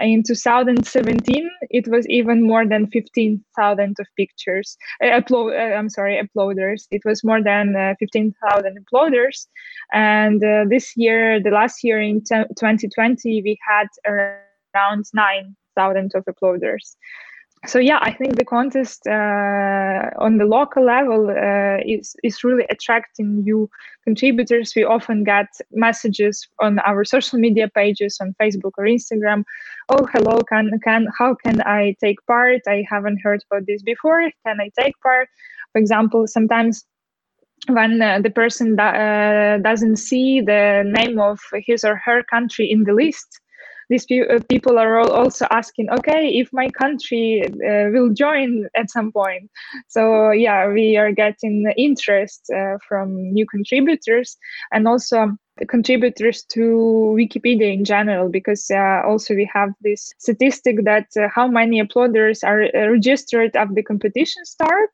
in 0.00 0.22
2017 0.22 1.50
it 1.70 1.88
was 1.88 2.06
even 2.08 2.46
more 2.46 2.66
than 2.66 2.86
15,000 2.88 3.96
of 3.98 4.06
pictures 4.16 4.76
uh, 5.02 5.06
upload 5.06 5.52
uh, 5.52 5.74
I'm 5.74 5.90
sorry 5.90 6.20
uploaders. 6.22 6.86
It 6.90 7.02
was 7.04 7.24
more 7.24 7.42
than 7.42 7.76
uh, 7.76 7.94
15,000 7.98 8.78
uploaders. 8.84 9.46
And 9.92 10.40
this 10.70 10.96
year 10.96 11.40
the 11.42 11.50
last 11.50 11.82
year 11.82 12.00
in 12.00 12.22
2020 12.22 13.42
we 13.42 13.58
had 13.66 13.88
around 14.06 15.04
9,000 15.14 16.12
of 16.14 16.24
uploaders 16.24 16.96
so 17.66 17.78
yeah 17.78 17.98
i 18.02 18.12
think 18.12 18.36
the 18.36 18.44
contest 18.44 19.06
uh, 19.06 20.10
on 20.18 20.38
the 20.38 20.44
local 20.44 20.84
level 20.84 21.28
uh, 21.30 21.78
is 21.84 22.14
is 22.22 22.44
really 22.44 22.64
attracting 22.70 23.42
new 23.42 23.68
contributors. 24.04 24.72
We 24.76 24.84
often 24.84 25.24
get 25.24 25.48
messages 25.72 26.48
on 26.60 26.78
our 26.80 27.04
social 27.04 27.38
media 27.38 27.68
pages 27.68 28.18
on 28.20 28.34
facebook 28.40 28.72
or 28.78 28.84
instagram 28.84 29.42
oh 29.88 30.06
hello 30.12 30.40
can 30.48 30.70
can 30.84 31.08
how 31.18 31.34
can 31.34 31.60
i 31.62 31.94
take 32.00 32.18
part? 32.26 32.62
I 32.68 32.84
haven't 32.88 33.20
heard 33.22 33.42
about 33.50 33.66
this 33.66 33.82
before. 33.82 34.22
Can 34.46 34.60
i 34.60 34.70
take 34.80 34.94
part? 35.00 35.28
For 35.72 35.78
example 35.80 36.26
sometimes 36.26 36.84
when 37.68 38.00
uh, 38.00 38.20
the 38.20 38.30
person 38.30 38.76
da- 38.76 38.98
uh, 39.04 39.58
doesn't 39.58 39.96
see 39.96 40.40
the 40.40 40.84
name 40.86 41.18
of 41.18 41.40
his 41.66 41.84
or 41.84 41.96
her 41.96 42.22
country 42.22 42.70
in 42.70 42.84
the 42.84 42.92
list 42.92 43.40
these 43.88 44.04
pe- 44.04 44.28
uh, 44.28 44.40
people 44.48 44.78
are 44.78 44.98
also 45.00 45.46
asking, 45.50 45.88
okay, 45.90 46.28
if 46.28 46.52
my 46.52 46.68
country 46.70 47.42
uh, 47.44 47.88
will 47.90 48.10
join 48.10 48.68
at 48.76 48.90
some 48.90 49.10
point. 49.12 49.50
So 49.88 50.30
yeah, 50.30 50.68
we 50.68 50.96
are 50.96 51.12
getting 51.12 51.72
interest 51.76 52.50
uh, 52.54 52.78
from 52.86 53.32
new 53.32 53.46
contributors 53.46 54.36
and 54.72 54.86
also 54.86 55.36
contributors 55.68 56.44
to 56.52 57.14
Wikipedia 57.16 57.72
in 57.72 57.84
general, 57.84 58.28
because 58.28 58.70
uh, 58.70 59.02
also 59.06 59.34
we 59.34 59.48
have 59.52 59.70
this 59.80 60.12
statistic 60.18 60.84
that 60.84 61.06
uh, 61.18 61.28
how 61.34 61.48
many 61.48 61.82
uploaders 61.82 62.44
are 62.44 62.64
uh, 62.64 62.88
registered 62.88 63.56
at 63.56 63.74
the 63.74 63.82
competition 63.82 64.44
start, 64.44 64.90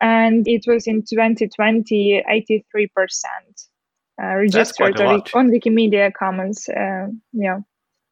and 0.00 0.46
it 0.46 0.64
was 0.66 0.86
in 0.86 1.02
2020 1.08 2.22
83 2.28 2.86
percent 2.88 3.62
registered 4.18 5.00
on 5.00 5.50
Wikimedia 5.50 6.12
Commons. 6.12 6.68
yeah. 7.32 7.58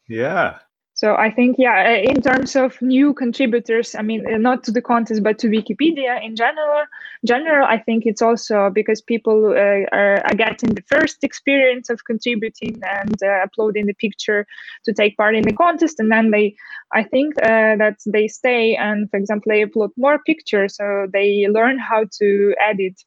Yeah. 0.09 0.59
So 0.95 1.17
I 1.17 1.33
think, 1.33 1.57
yeah, 1.59 1.99
uh, 1.99 2.11
in 2.11 2.21
terms 2.23 2.55
of 2.55 2.81
new 2.81 3.13
contributors, 3.13 3.97
I 3.97 4.03
mean, 4.03 4.25
uh, 4.25 4.37
not 4.39 4.63
to 4.65 4.71
the 4.71 4.83
contest, 4.83 5.25
but 5.25 5.37
to 5.39 5.49
Wikipedia 5.49 6.25
in 6.25 6.37
general. 6.37 6.85
General, 7.27 7.67
I 7.67 7.79
think 7.79 8.05
it's 8.07 8.23
also 8.23 8.71
because 8.71 9.01
people 9.01 9.47
uh, 9.47 9.87
are, 9.91 10.23
are, 10.25 10.35
getting 10.37 10.75
the 10.75 10.83
first 10.83 11.25
experience 11.25 11.91
of 11.91 12.05
contributing 12.05 12.81
and 12.85 13.21
uh, 13.21 13.43
uploading 13.43 13.87
the 13.87 13.95
picture 13.95 14.47
to 14.85 14.93
take 14.93 15.17
part 15.17 15.35
in 15.35 15.43
the 15.43 15.53
contest, 15.55 15.99
and 15.99 16.13
then 16.13 16.31
they, 16.31 16.55
I 16.93 17.03
think 17.03 17.35
uh, 17.43 17.75
that 17.83 17.97
they 18.07 18.29
stay 18.29 18.77
and, 18.77 19.11
for 19.11 19.17
example, 19.17 19.51
they 19.51 19.65
upload 19.65 19.91
more 19.97 20.21
pictures, 20.25 20.77
so 20.77 21.09
they 21.13 21.49
learn 21.49 21.79
how 21.79 22.05
to 22.21 22.55
edit 22.61 23.03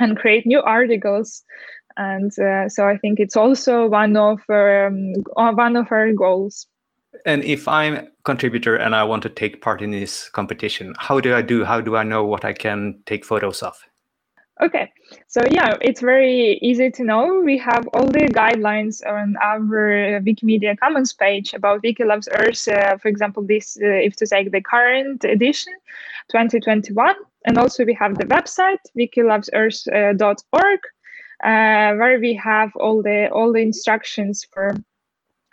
and 0.00 0.16
create 0.16 0.46
new 0.46 0.60
articles 0.60 1.44
and 1.96 2.36
uh, 2.38 2.68
so 2.68 2.88
I 2.88 2.96
think 2.96 3.20
it's 3.20 3.36
also 3.36 3.88
one 3.88 4.16
of 4.16 4.40
um, 4.48 5.12
uh, 5.36 5.52
one 5.52 5.76
of 5.76 5.90
our 5.90 6.12
goals. 6.12 6.66
And 7.26 7.44
if 7.44 7.68
I'm 7.68 7.94
a 7.94 8.06
contributor 8.24 8.76
and 8.76 8.94
I 8.94 9.04
want 9.04 9.22
to 9.24 9.28
take 9.28 9.60
part 9.60 9.82
in 9.82 9.90
this 9.90 10.28
competition, 10.30 10.94
how 10.98 11.20
do 11.20 11.34
I 11.34 11.42
do? 11.42 11.64
How 11.64 11.80
do 11.80 11.96
I 11.96 12.02
know 12.02 12.24
what 12.24 12.44
I 12.44 12.52
can 12.52 13.00
take 13.06 13.24
photos 13.24 13.62
of? 13.62 13.76
Okay, 14.60 14.92
so 15.26 15.40
yeah, 15.50 15.74
it's 15.80 16.00
very 16.00 16.58
easy 16.62 16.90
to 16.90 17.02
know. 17.02 17.40
We 17.44 17.58
have 17.58 17.88
all 17.94 18.06
the 18.06 18.28
guidelines 18.28 19.04
on 19.04 19.34
our 19.42 19.58
Wikimedia 20.20 20.78
Commons 20.78 21.12
page 21.12 21.52
about 21.52 21.82
Wiki 21.82 22.04
Loves 22.04 22.28
Earth. 22.32 22.68
Uh, 22.68 22.96
for 22.98 23.08
example, 23.08 23.42
this 23.42 23.76
uh, 23.82 23.86
if 23.86 24.14
to 24.16 24.26
take 24.26 24.52
the 24.52 24.60
current 24.60 25.24
edition, 25.24 25.72
2021, 26.30 27.14
and 27.46 27.58
also 27.58 27.84
we 27.84 27.94
have 27.94 28.18
the 28.18 28.26
website 28.26 28.78
wikilovesearth.org, 28.96 30.80
uh, 31.42 31.94
where 31.94 32.18
we 32.20 32.34
have 32.34 32.70
all 32.76 33.02
the 33.02 33.28
all 33.30 33.52
the 33.52 33.60
instructions 33.60 34.46
for 34.52 34.74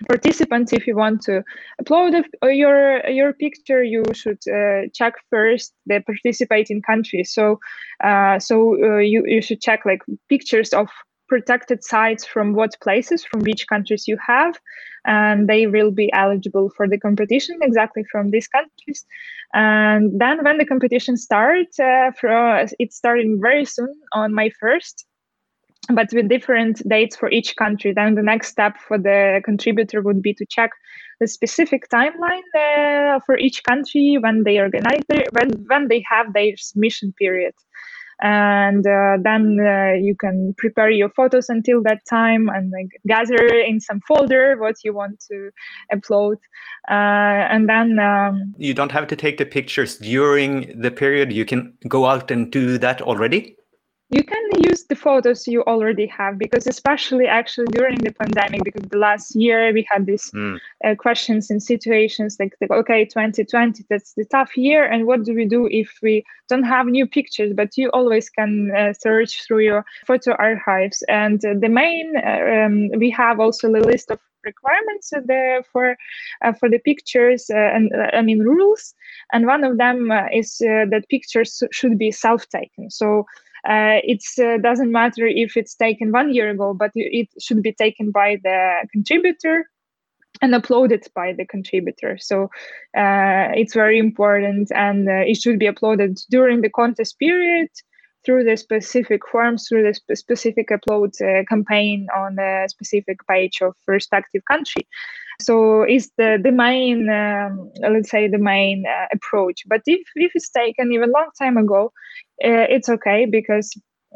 participants. 0.07 0.71
If 0.73 0.87
you 0.87 0.95
want 0.95 1.21
to 1.23 1.43
upload 1.81 2.23
a, 2.41 2.51
your 2.51 3.07
your 3.09 3.33
picture 3.33 3.83
you 3.83 4.03
should 4.13 4.39
uh, 4.47 4.87
check 4.93 5.13
first 5.29 5.73
the 5.85 6.01
participating 6.01 6.81
country 6.81 7.23
so 7.23 7.59
uh, 8.03 8.39
so 8.39 8.77
uh, 8.83 8.97
you, 8.97 9.23
you 9.25 9.41
should 9.41 9.61
check 9.61 9.85
like 9.85 10.01
pictures 10.29 10.73
of 10.73 10.89
protected 11.27 11.83
sites 11.83 12.25
from 12.25 12.53
what 12.53 12.71
places 12.81 13.23
from 13.23 13.41
which 13.41 13.67
countries 13.67 14.07
you 14.07 14.17
have 14.25 14.59
and 15.05 15.47
they 15.47 15.67
will 15.67 15.91
be 15.91 16.11
eligible 16.11 16.69
for 16.75 16.87
the 16.87 16.99
competition 16.99 17.57
exactly 17.61 18.03
from 18.11 18.31
these 18.31 18.47
countries. 18.47 19.05
And 19.53 20.19
then 20.19 20.43
when 20.43 20.57
the 20.57 20.65
competition 20.65 21.17
starts 21.17 21.79
uh, 21.79 22.11
for, 22.19 22.65
it's 22.79 22.97
starting 22.97 23.39
very 23.41 23.65
soon 23.65 23.93
on 24.13 24.35
may 24.35 24.51
1st 24.61 25.05
but 25.93 26.09
with 26.13 26.29
different 26.29 26.81
dates 26.87 27.15
for 27.15 27.29
each 27.29 27.55
country. 27.55 27.93
Then 27.93 28.15
the 28.15 28.23
next 28.23 28.49
step 28.49 28.77
for 28.87 28.97
the 28.97 29.41
contributor 29.43 30.01
would 30.01 30.21
be 30.21 30.33
to 30.35 30.45
check 30.49 30.71
the 31.19 31.27
specific 31.27 31.89
timeline 31.89 32.47
uh, 32.55 33.19
for 33.25 33.37
each 33.37 33.63
country 33.63 34.17
when 34.21 34.43
they 34.43 34.59
organize 34.59 35.01
their, 35.09 35.25
when 35.31 35.49
when 35.67 35.87
they 35.87 36.03
have 36.09 36.33
their 36.33 36.55
submission 36.57 37.13
period. 37.17 37.53
And 38.21 38.85
uh, 38.85 39.15
then 39.23 39.57
uh, 39.61 39.93
you 39.93 40.13
can 40.13 40.53
prepare 40.57 40.91
your 40.91 41.09
photos 41.09 41.47
until 41.47 41.81
that 41.83 42.01
time 42.09 42.49
and 42.49 42.69
like, 42.69 42.89
gather 43.07 43.47
in 43.47 43.79
some 43.79 44.01
folder 44.05 44.57
what 44.59 44.75
you 44.83 44.93
want 44.93 45.23
to 45.31 45.51
upload. 45.93 46.35
Uh, 46.91 47.47
and 47.47 47.69
then 47.69 47.97
um, 47.97 48.53
you 48.57 48.73
don't 48.73 48.91
have 48.91 49.07
to 49.07 49.15
take 49.15 49.37
the 49.37 49.45
pictures 49.45 49.97
during 49.97 50.81
the 50.81 50.91
period. 50.91 51.31
You 51.31 51.45
can 51.45 51.77
go 51.87 52.07
out 52.07 52.29
and 52.29 52.51
do 52.51 52.77
that 52.79 53.01
already 53.01 53.55
you 54.09 54.23
can 54.23 54.43
use 54.63 54.85
the 54.85 54.95
photos 54.95 55.47
you 55.47 55.63
already 55.63 56.07
have 56.07 56.37
because 56.37 56.65
especially 56.65 57.27
actually 57.27 57.67
during 57.67 57.97
the 57.99 58.11
pandemic 58.11 58.63
because 58.63 58.89
the 58.89 58.97
last 58.97 59.35
year 59.35 59.71
we 59.71 59.85
had 59.89 60.05
these 60.05 60.31
mm. 60.31 60.57
uh, 60.83 60.95
questions 60.95 61.51
and 61.51 61.61
situations 61.61 62.37
like 62.39 62.55
okay 62.71 63.05
2020 63.05 63.85
that's 63.89 64.13
the 64.13 64.25
tough 64.25 64.57
year 64.57 64.85
and 64.85 65.05
what 65.05 65.23
do 65.23 65.33
we 65.35 65.45
do 65.45 65.67
if 65.71 65.99
we 66.01 66.23
don't 66.49 66.63
have 66.63 66.87
new 66.87 67.07
pictures? 67.07 67.53
But 67.55 67.77
you 67.77 67.89
always 67.89 68.29
can 68.29 68.71
uh, 68.75 68.93
search 68.93 69.45
through 69.45 69.59
your 69.59 69.85
photo 70.05 70.33
archives. 70.33 71.03
And 71.07 71.43
uh, 71.45 71.53
the 71.59 71.69
main 71.69 72.15
uh, 72.17 72.65
um, 72.65 72.89
we 72.97 73.09
have 73.11 73.39
also 73.39 73.71
the 73.71 73.79
list 73.79 74.11
of 74.11 74.19
requirements 74.43 75.11
uh, 75.13 75.61
for 75.71 75.95
uh, 76.43 76.53
for 76.53 76.69
the 76.69 76.79
pictures 76.79 77.49
and 77.49 77.91
I 78.13 78.21
mean 78.21 78.39
rules. 78.39 78.93
And 79.31 79.45
one 79.45 79.63
of 79.63 79.77
them 79.77 80.11
is 80.33 80.57
that 80.59 81.03
pictures 81.09 81.61
should 81.71 81.97
be 81.97 82.11
self-taken. 82.11 82.89
So 82.89 83.25
uh, 83.67 83.99
it 84.03 84.23
uh, 84.39 84.57
doesn't 84.61 84.91
matter 84.91 85.25
if 85.27 85.57
it's 85.57 85.75
taken 85.75 86.11
one 86.11 86.33
year 86.33 86.49
ago, 86.49 86.73
but 86.73 86.91
it 86.95 87.27
should 87.39 87.61
be 87.61 87.73
taken 87.73 88.11
by 88.11 88.37
the 88.43 88.87
contributor 88.91 89.65
and 90.41 90.53
uploaded 90.53 91.05
by 91.13 91.33
the 91.33 91.45
contributor. 91.45 92.17
So 92.19 92.43
uh, 92.97 93.51
it's 93.53 93.73
very 93.73 93.99
important, 93.99 94.71
and 94.73 95.09
uh, 95.09 95.23
it 95.27 95.41
should 95.41 95.59
be 95.59 95.67
uploaded 95.67 96.19
during 96.29 96.61
the 96.61 96.69
contest 96.69 97.19
period 97.19 97.69
through 98.25 98.43
the 98.43 98.57
specific 98.57 99.21
forms, 99.27 99.67
through 99.67 99.83
the 99.83 99.93
sp- 99.95 100.15
specific 100.15 100.69
upload 100.69 101.19
uh, 101.21 101.43
campaign 101.45 102.07
on 102.15 102.35
the 102.35 102.67
specific 102.69 103.17
page 103.27 103.61
of 103.61 103.73
respective 103.87 104.43
country. 104.45 104.87
So 105.41 105.83
is 105.83 106.11
the 106.17 106.39
the 106.41 106.51
main, 106.51 107.09
um, 107.09 107.71
let's 107.81 108.09
say, 108.09 108.27
the 108.27 108.37
main 108.37 108.83
uh, 108.85 109.07
approach. 109.13 109.63
But 109.67 109.81
if 109.85 110.01
if 110.15 110.31
it's 110.35 110.49
taken 110.49 110.91
even 110.91 111.11
long 111.11 111.29
time 111.37 111.57
ago, 111.57 111.91
uh, 112.43 112.67
it's 112.69 112.89
okay 112.89 113.25
because 113.25 113.73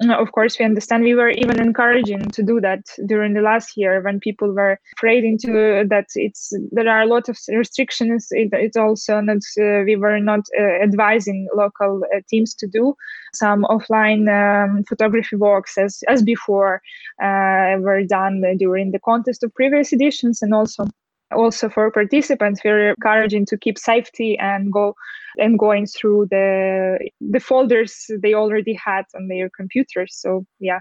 of 0.09 0.31
course 0.31 0.57
we 0.57 0.65
understand 0.65 1.03
we 1.03 1.13
were 1.13 1.29
even 1.29 1.61
encouraging 1.61 2.19
to 2.31 2.41
do 2.41 2.59
that 2.59 2.81
during 3.05 3.33
the 3.33 3.41
last 3.41 3.77
year 3.77 4.01
when 4.01 4.19
people 4.19 4.51
were 4.51 4.79
afraid 4.97 5.23
into 5.23 5.85
that 5.87 6.07
it's 6.15 6.51
there 6.71 6.89
are 6.89 7.03
a 7.03 7.05
lot 7.05 7.29
of 7.29 7.37
restrictions 7.49 8.27
it, 8.31 8.49
it's 8.53 8.75
also 8.75 9.21
not 9.21 9.37
uh, 9.61 9.83
we 9.85 9.95
were 9.95 10.19
not 10.19 10.39
uh, 10.59 10.81
advising 10.81 11.47
local 11.55 12.01
uh, 12.15 12.19
teams 12.27 12.55
to 12.55 12.65
do 12.65 12.95
some 13.36 13.65
offline 13.65 14.25
um, 14.27 14.83
photography 14.89 15.36
walks 15.36 15.77
as 15.77 16.01
as 16.09 16.23
before 16.23 16.81
uh, 17.21 17.77
were 17.79 18.03
done 18.03 18.41
during 18.57 18.91
the 18.91 18.99
contest 18.99 19.43
of 19.43 19.53
previous 19.53 19.93
editions 19.93 20.41
and 20.41 20.55
also 20.55 20.86
also 21.34 21.69
for 21.69 21.91
participants 21.91 22.62
we're 22.63 22.91
encouraging 22.91 23.46
to 23.46 23.58
keep 23.58 23.78
safety 23.78 24.38
and 24.39 24.72
go 24.72 24.96
and 25.38 25.58
going 25.58 25.86
through 25.86 26.28
the 26.30 27.00
the 27.19 27.39
folders 27.39 28.10
they 28.22 28.34
already 28.34 28.74
had 28.74 29.04
on 29.15 29.28
their 29.28 29.50
computers 29.50 30.15
so 30.15 30.46
yeah 30.60 30.80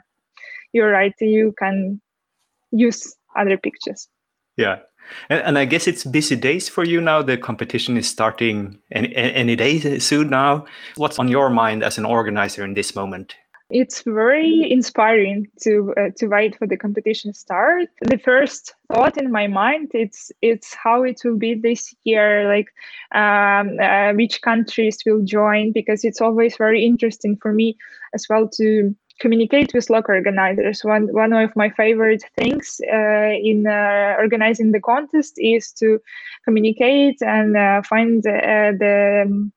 you're 0.73 0.91
right 0.91 1.15
you 1.21 1.55
can 1.59 2.01
use 2.73 3.15
other 3.37 3.57
pictures. 3.57 4.09
Yeah. 4.57 4.79
And, 5.29 5.43
and 5.43 5.59
i 5.59 5.65
guess 5.65 5.89
it's 5.89 6.05
busy 6.05 6.37
days 6.37 6.69
for 6.69 6.85
you 6.85 7.01
now. 7.01 7.23
The 7.23 7.37
competition 7.37 7.97
is 7.97 8.09
starting 8.09 8.79
any, 8.93 9.15
any 9.15 9.57
day 9.57 9.99
soon 9.99 10.31
now. 10.31 10.65
What's 10.97 11.19
on 11.19 11.29
your 11.29 11.51
mind 11.51 11.83
as 11.83 11.99
an 11.99 12.05
organizer 12.05 12.65
in 12.65 12.75
this 12.75 12.95
moment 12.95 13.35
it's 13.73 14.03
very 14.03 14.71
inspiring 14.71 15.47
to 15.63 15.95
uh, 15.97 16.11
to 16.19 16.27
wait 16.27 16.57
for 16.57 16.67
the 16.67 16.77
competition 16.77 17.33
start. 17.33 17.89
The 18.03 18.19
first 18.19 18.75
thought 18.93 19.17
in 19.17 19.33
my 19.33 19.47
mind 19.47 19.91
it's 19.95 20.31
it's 20.43 20.75
how 20.75 21.03
it 21.03 21.21
will 21.25 21.39
be 21.39 21.55
this 21.55 21.95
year 22.05 22.47
like 22.47 22.69
um, 23.15 23.79
uh, 23.81 24.13
which 24.13 24.43
countries 24.43 24.99
will 25.07 25.23
join 25.23 25.73
because 25.73 26.05
it's 26.05 26.21
always 26.21 26.57
very 26.57 26.85
interesting 26.85 27.37
for 27.41 27.53
me 27.53 27.77
as 28.15 28.27
well 28.29 28.47
to 28.57 28.95
communicate 29.21 29.73
with 29.73 29.89
local 29.89 30.15
organizers. 30.15 30.85
One 30.85 31.09
one 31.13 31.33
of 31.33 31.57
my 31.57 31.71
favorite 31.71 32.25
things 32.37 32.81
uh, 32.93 33.33
in 33.51 33.67
uh, 33.67 34.17
organizing 34.19 34.73
the 34.73 34.81
contest 34.81 35.35
is 35.39 35.73
to 35.81 35.99
communicate 36.45 37.23
and 37.23 37.57
uh, 37.57 37.81
find 37.83 38.27
uh, 38.27 38.73
the 38.79 39.25
um, 39.27 39.53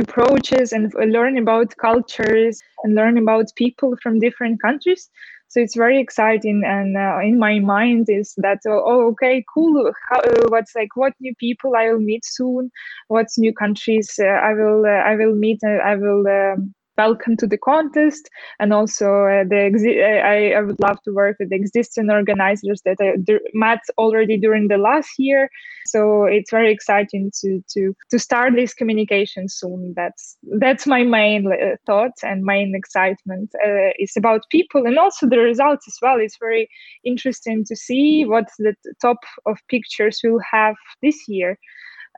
approaches 0.00 0.72
and 0.72 0.92
learn 0.94 1.38
about 1.38 1.74
cultures 1.78 2.60
and 2.82 2.94
learn 2.94 3.18
about 3.18 3.46
people 3.56 3.96
from 4.02 4.18
different 4.18 4.60
countries. 4.60 5.10
So 5.48 5.60
it's 5.60 5.76
very 5.76 6.00
exciting. 6.00 6.62
And 6.64 6.96
uh, 6.96 7.18
in 7.22 7.38
my 7.38 7.60
mind 7.60 8.06
is 8.08 8.34
that 8.38 8.58
oh, 8.66 8.82
oh 8.86 9.08
okay 9.12 9.44
cool. 9.54 9.92
How, 10.10 10.20
uh, 10.20 10.48
what's 10.48 10.74
like 10.74 10.96
what 10.96 11.12
new 11.20 11.34
people 11.38 11.74
i 11.76 11.90
will 11.90 12.00
meet 12.00 12.24
soon. 12.24 12.70
What's 13.08 13.38
new 13.38 13.52
countries 13.52 14.18
uh, 14.20 14.26
i 14.48 14.52
will 14.54 14.84
uh, 14.86 15.02
i 15.10 15.14
will 15.16 15.34
meet 15.34 15.60
uh, 15.64 15.80
i 15.92 15.96
will 15.96 16.26
um, 16.26 16.74
welcome 16.96 17.36
to 17.38 17.46
the 17.46 17.58
contest. 17.58 18.28
And 18.60 18.72
also 18.72 19.06
uh, 19.06 19.44
the 19.44 19.70
exi- 19.70 20.02
I, 20.04 20.52
I 20.52 20.60
would 20.60 20.80
love 20.80 21.00
to 21.02 21.12
work 21.12 21.36
with 21.38 21.50
the 21.50 21.56
existing 21.56 22.10
organizers 22.10 22.82
that 22.84 22.96
I 23.00 23.16
d- 23.22 23.38
met 23.52 23.80
already 23.98 24.38
during 24.38 24.68
the 24.68 24.78
last 24.78 25.10
year. 25.18 25.48
So 25.86 26.24
it's 26.24 26.50
very 26.50 26.72
exciting 26.72 27.30
to 27.40 27.62
to 27.74 27.94
to 28.10 28.18
start 28.18 28.54
this 28.54 28.74
communication 28.74 29.48
soon. 29.48 29.92
That's 29.96 30.36
that's 30.58 30.86
my 30.86 31.02
main 31.02 31.46
uh, 31.52 31.76
thought 31.86 32.12
and 32.22 32.42
main 32.42 32.74
excitement 32.74 33.50
uh, 33.64 33.90
is 33.98 34.16
about 34.16 34.42
people 34.50 34.86
and 34.86 34.98
also 34.98 35.28
the 35.28 35.38
results 35.38 35.86
as 35.88 35.96
well. 36.00 36.18
It's 36.20 36.38
very 36.38 36.68
interesting 37.04 37.64
to 37.66 37.76
see 37.76 38.24
what 38.24 38.48
the 38.58 38.74
top 39.00 39.18
of 39.46 39.58
pictures 39.68 40.20
will 40.24 40.40
have 40.50 40.76
this 41.02 41.28
year. 41.28 41.58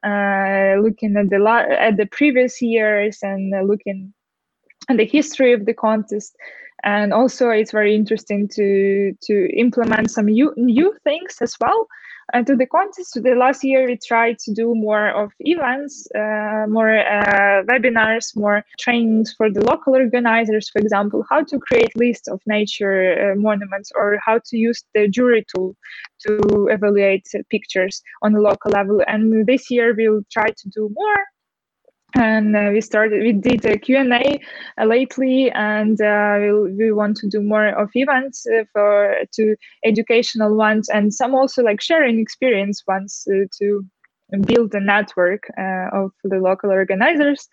Uh, 0.04 0.76
looking 0.82 1.16
at 1.16 1.30
the 1.30 1.38
la- 1.38 1.66
at 1.88 1.96
the 1.96 2.06
previous 2.06 2.60
years 2.60 3.18
and 3.22 3.52
looking 3.66 4.12
and 4.88 4.98
the 4.98 5.06
history 5.06 5.52
of 5.52 5.66
the 5.66 5.74
contest. 5.74 6.36
And 6.84 7.12
also 7.12 7.50
it's 7.50 7.72
very 7.72 7.94
interesting 7.94 8.48
to 8.48 9.12
to 9.22 9.48
implement 9.56 10.10
some 10.10 10.26
new, 10.26 10.52
new 10.56 10.94
things 11.04 11.38
as 11.40 11.56
well 11.60 11.88
and 12.32 12.46
to 12.46 12.56
the 12.56 12.66
contest. 12.66 13.14
The 13.14 13.34
last 13.34 13.62
year 13.64 13.86
we 13.86 13.96
tried 13.96 14.38
to 14.40 14.52
do 14.52 14.74
more 14.74 15.08
of 15.10 15.32
events 15.40 16.06
uh, 16.14 16.66
more 16.68 16.98
uh, 16.98 17.62
webinars 17.64 18.36
more 18.36 18.64
trainings 18.78 19.32
for 19.36 19.50
the 19.50 19.64
local 19.64 19.94
organizers. 19.94 20.68
For 20.70 20.80
example 20.80 21.24
how 21.30 21.44
to 21.44 21.58
create 21.58 21.96
lists 21.96 22.28
of 22.28 22.40
nature 22.46 23.32
uh, 23.32 23.34
monuments 23.36 23.90
or 23.94 24.18
how 24.24 24.40
to 24.46 24.56
use 24.56 24.84
the 24.94 25.08
jury 25.08 25.44
tool 25.54 25.76
to 26.26 26.68
evaluate 26.70 27.26
pictures 27.50 28.02
on 28.22 28.34
a 28.34 28.40
local 28.40 28.70
level. 28.70 29.02
And 29.06 29.46
this 29.46 29.70
year 29.70 29.94
we'll 29.96 30.22
try 30.30 30.48
to 30.48 30.68
do 30.68 30.90
more 30.92 31.16
and 32.16 32.56
uh, 32.56 32.70
we 32.72 32.80
started 32.80 33.22
we 33.22 33.32
did 33.32 33.64
a 33.66 33.78
q&a 33.78 34.40
uh, 34.80 34.84
lately 34.84 35.50
and 35.52 36.00
uh, 36.00 36.36
we, 36.40 36.72
we 36.72 36.92
want 36.92 37.16
to 37.16 37.28
do 37.28 37.42
more 37.42 37.68
of 37.68 37.90
events 37.94 38.46
uh, 38.46 38.64
for 38.72 39.14
to 39.32 39.54
educational 39.84 40.54
ones 40.54 40.88
and 40.88 41.12
some 41.12 41.34
also 41.34 41.62
like 41.62 41.80
sharing 41.80 42.18
experience 42.18 42.82
ones 42.86 43.26
uh, 43.30 43.44
to 43.58 43.84
build 44.42 44.74
a 44.74 44.80
network 44.80 45.44
uh, 45.58 45.88
of 45.92 46.10
the 46.24 46.38
local 46.38 46.70
organizers. 46.70 47.48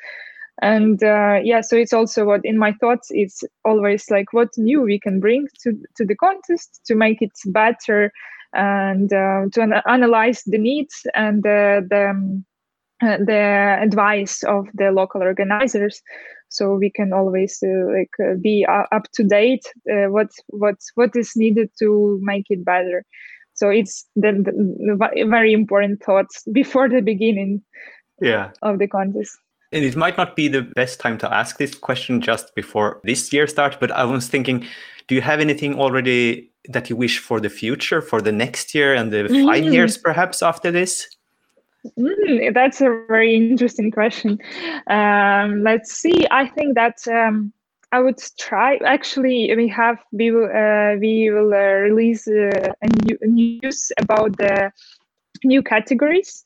And 0.61 0.99
yeah 1.01 1.61
so 1.61 1.75
it's 1.75 1.93
also 1.93 2.25
what 2.25 2.41
in 2.43 2.59
my 2.59 2.73
thoughts 2.73 3.07
it's 3.09 3.43
always 3.65 4.09
like 4.11 4.33
what 4.33 4.49
new 4.55 4.81
we 4.81 4.99
can 4.99 5.19
bring 5.19 5.47
to 5.63 5.71
to 5.97 6.05
the 6.05 6.15
contest 6.15 6.79
to 6.85 6.93
make 6.93 7.23
it 7.23 7.31
better 7.47 8.11
and 8.53 9.09
to 9.09 9.61
an- 9.61 9.81
analyze 9.87 10.43
the 10.45 10.59
needs 10.59 11.07
and 11.15 11.41
the 11.41 12.07
um, 12.11 12.45
the 13.03 13.77
advice 13.81 14.43
of 14.43 14.67
the 14.73 14.91
local 14.91 15.21
organizers 15.21 16.01
so 16.49 16.75
we 16.75 16.91
can 16.91 17.13
always 17.13 17.63
uh, 17.63 17.91
like 17.91 18.11
uh, 18.23 18.35
be 18.41 18.65
up 18.69 19.11
to 19.13 19.23
date 19.23 19.65
uh, 19.91 20.07
what 20.09 20.29
what 20.47 20.75
what 20.95 21.15
is 21.15 21.31
needed 21.35 21.69
to 21.79 22.19
make 22.21 22.45
it 22.49 22.63
better 22.63 23.03
so 23.55 23.69
it's 23.69 24.05
the, 24.15 24.31
the, 24.31 24.51
the 25.15 25.25
very 25.29 25.53
important 25.53 26.01
thoughts 26.03 26.43
before 26.51 26.89
the 26.89 27.01
beginning 27.01 27.61
yeah. 28.21 28.51
of 28.61 28.79
the 28.79 28.87
contest 28.87 29.37
and 29.73 29.83
it 29.83 29.95
might 29.95 30.17
not 30.17 30.35
be 30.35 30.47
the 30.47 30.61
best 30.61 30.99
time 30.99 31.17
to 31.17 31.33
ask 31.33 31.57
this 31.57 31.73
question 31.73 32.21
just 32.21 32.53
before 32.53 33.01
this 33.03 33.33
year 33.33 33.47
starts, 33.47 33.75
but 33.79 33.89
I 33.91 34.03
was 34.05 34.27
thinking, 34.27 34.65
do 35.07 35.15
you 35.15 35.21
have 35.21 35.39
anything 35.39 35.79
already 35.79 36.51
that 36.69 36.89
you 36.89 36.95
wish 36.95 37.17
for 37.17 37.39
the 37.39 37.49
future, 37.49 37.99
for 37.99 38.21
the 38.21 38.31
next 38.31 38.75
year 38.75 38.93
and 38.93 39.11
the 39.11 39.23
mm. 39.23 39.45
five 39.45 39.65
years 39.65 39.97
perhaps 39.97 40.43
after 40.43 40.69
this? 40.69 41.07
Mm, 41.85 42.53
that's 42.53 42.81
a 42.81 42.89
very 43.07 43.35
interesting 43.35 43.91
question. 43.91 44.39
Um, 44.87 45.63
let's 45.63 45.91
see. 45.91 46.25
I 46.31 46.47
think 46.47 46.75
that 46.75 46.97
um, 47.07 47.51
I 47.91 47.99
would 47.99 48.17
try. 48.39 48.77
Actually, 48.85 49.53
we 49.55 49.67
have 49.69 49.97
we 50.11 50.31
will 50.31 50.49
uh, 50.49 50.95
we 50.99 51.29
will 51.29 51.53
uh, 51.53 51.81
release 51.87 52.27
uh, 52.27 52.71
a 52.81 52.87
new 53.05 53.17
news 53.23 53.91
about 53.99 54.37
the 54.37 54.71
new 55.43 55.61
categories. 55.61 56.43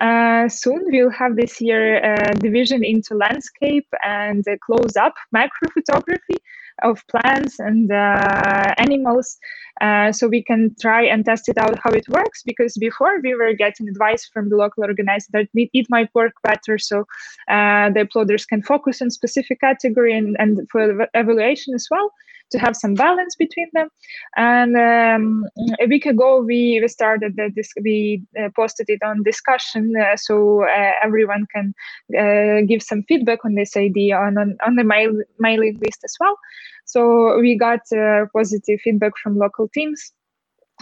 Uh, 0.00 0.48
soon 0.48 0.82
we'll 0.86 1.10
have 1.10 1.36
this 1.36 1.60
year 1.60 1.96
a 2.02 2.34
division 2.34 2.82
into 2.84 3.14
landscape 3.14 3.86
and 4.04 4.44
close 4.64 4.96
up 4.96 5.14
macro 5.30 5.68
photography 5.72 6.36
of 6.82 7.02
plants 7.08 7.58
and 7.58 7.90
uh, 7.92 8.74
animals 8.78 9.38
uh, 9.80 10.12
so 10.12 10.28
we 10.28 10.42
can 10.42 10.74
try 10.80 11.02
and 11.02 11.24
test 11.24 11.48
it 11.48 11.56
out 11.58 11.78
how 11.82 11.90
it 11.90 12.08
works 12.08 12.42
because 12.44 12.76
before 12.76 13.20
we 13.22 13.34
were 13.34 13.52
getting 13.54 13.88
advice 13.88 14.28
from 14.32 14.50
the 14.50 14.56
local 14.56 14.84
organizer 14.84 15.28
that 15.32 15.48
it 15.54 15.86
might 15.88 16.10
work 16.14 16.32
better. 16.42 16.78
So 16.78 17.00
uh, 17.48 17.90
the 17.90 18.06
uploaders 18.06 18.46
can 18.46 18.62
focus 18.62 19.00
on 19.00 19.10
specific 19.10 19.60
category 19.60 20.16
and, 20.16 20.36
and 20.38 20.68
for 20.70 21.06
evaluation 21.14 21.74
as 21.74 21.86
well 21.90 22.12
to 22.50 22.58
have 22.58 22.76
some 22.76 22.94
balance 22.94 23.36
between 23.36 23.68
them. 23.72 23.88
And 24.36 24.76
um, 24.76 25.44
a 25.80 25.86
week 25.86 26.06
ago, 26.06 26.40
we, 26.40 26.80
we 26.80 26.88
started 26.88 27.36
the, 27.36 27.50
this, 27.54 27.70
we 27.82 28.22
uh, 28.38 28.48
posted 28.54 28.86
it 28.88 29.02
on 29.02 29.22
discussion 29.22 29.94
uh, 29.96 30.16
so 30.16 30.64
uh, 30.64 30.92
everyone 31.02 31.46
can 31.54 31.74
uh, 32.18 32.66
give 32.66 32.82
some 32.82 33.02
feedback 33.04 33.44
on 33.44 33.54
this 33.54 33.76
idea 33.76 34.16
on, 34.16 34.38
on, 34.38 34.56
on 34.66 34.76
the 34.76 34.84
mail, 34.84 35.12
mailing 35.38 35.78
list 35.82 36.00
as 36.04 36.14
well. 36.18 36.36
So 36.84 37.38
we 37.38 37.56
got 37.56 37.80
uh, 37.92 38.26
positive 38.32 38.80
feedback 38.80 39.12
from 39.22 39.38
local 39.38 39.68
teams 39.68 40.12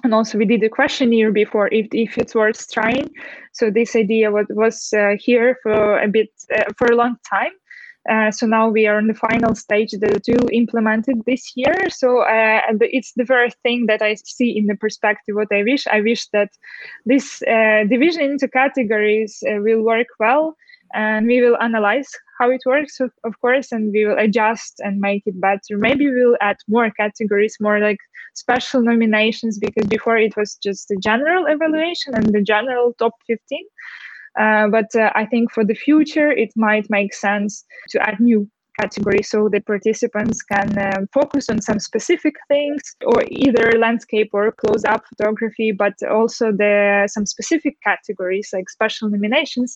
and 0.05 0.15
also 0.15 0.39
we 0.39 0.45
did 0.45 0.63
a 0.63 0.69
questionnaire 0.69 1.33
before 1.33 1.69
if, 1.69 1.87
if 1.93 2.19
it's 2.19 2.35
worth 2.35 2.71
trying 2.71 3.11
so 3.53 3.71
this 3.71 3.97
idea 3.97 4.31
was, 4.31 4.47
was 4.51 4.93
uh, 4.97 5.17
here 5.19 5.57
for 5.63 6.01
a 6.01 6.09
bit 6.09 6.31
uh, 6.57 6.65
for 6.77 6.87
a 6.87 6.97
long 6.97 7.17
time 7.29 7.51
uh, 8.09 8.31
so 8.31 8.47
now 8.47 8.69
we 8.69 8.87
are 8.87 8.99
in 8.99 9.07
the 9.07 9.15
final 9.15 9.55
stage 9.55 9.93
that 9.93 10.23
will 10.29 10.49
implement 10.53 11.09
it 11.09 11.19
this 11.27 11.53
year. 11.57 11.75
So 11.91 12.21
uh, 12.21 12.61
it's 12.81 13.13
the 13.17 13.25
very 13.25 13.51
thing 13.63 13.87
that 13.87 14.01
I 14.01 14.15
see 14.25 14.57
in 14.57 14.67
the 14.67 14.77
perspective. 14.77 15.35
What 15.35 15.53
I 15.53 15.63
wish, 15.63 15.87
I 15.87 16.01
wish 16.01 16.27
that 16.29 16.49
this 17.05 17.43
uh, 17.43 17.85
division 17.89 18.23
into 18.23 18.49
categories 18.49 19.43
uh, 19.47 19.61
will 19.61 19.83
work 19.83 20.07
well, 20.19 20.57
and 20.95 21.27
we 21.27 21.43
will 21.43 21.59
analyze 21.61 22.09
how 22.41 22.51
it 22.51 22.63
works, 22.65 22.99
of, 23.01 23.11
of 23.25 23.39
course, 23.41 23.73
and 23.73 23.93
we 23.93 24.07
will 24.07 24.19
adjust 24.19 24.81
and 24.81 25.01
make 25.01 25.25
it 25.27 25.39
better. 25.41 25.77
Maybe 25.77 26.09
we'll 26.09 26.37
add 26.41 26.57
more 26.69 26.91
categories, 26.91 27.57
more 27.61 27.81
like 27.81 27.99
special 28.35 28.81
nominations, 28.81 29.59
because 29.59 29.87
before 29.87 30.17
it 30.17 30.37
was 30.37 30.55
just 30.55 30.89
the 30.89 30.97
general 31.03 31.47
evaluation 31.47 32.15
and 32.15 32.33
the 32.33 32.43
general 32.43 32.95
top 32.99 33.13
15. 33.27 33.67
Uh, 34.39 34.69
but 34.69 34.95
uh, 34.95 35.11
I 35.15 35.27
think 35.27 35.53
for 35.53 35.65
the 35.65 35.75
future, 35.75 36.31
it 36.31 36.53
might 36.57 36.89
make 36.89 37.13
sense 37.13 37.65
to 37.91 38.01
add 38.09 38.21
new 38.21 38.49
categories 38.81 39.31
so 39.31 39.49
the 39.49 39.61
participants 39.61 40.43
can 40.43 40.79
uh, 40.79 41.01
focus 41.13 41.49
on 41.49 41.61
some 41.61 41.79
specific 41.79 42.35
things 42.49 42.97
or 43.05 43.25
either 43.29 43.73
landscape 43.79 44.31
or 44.33 44.53
close 44.53 44.85
up 44.85 45.03
photography 45.09 45.73
but 45.73 45.95
also 46.11 46.53
the 46.53 47.09
some 47.11 47.27
specific 47.27 47.77
categories 47.83 48.51
like 48.53 48.69
special 48.71 49.11
nominations 49.11 49.75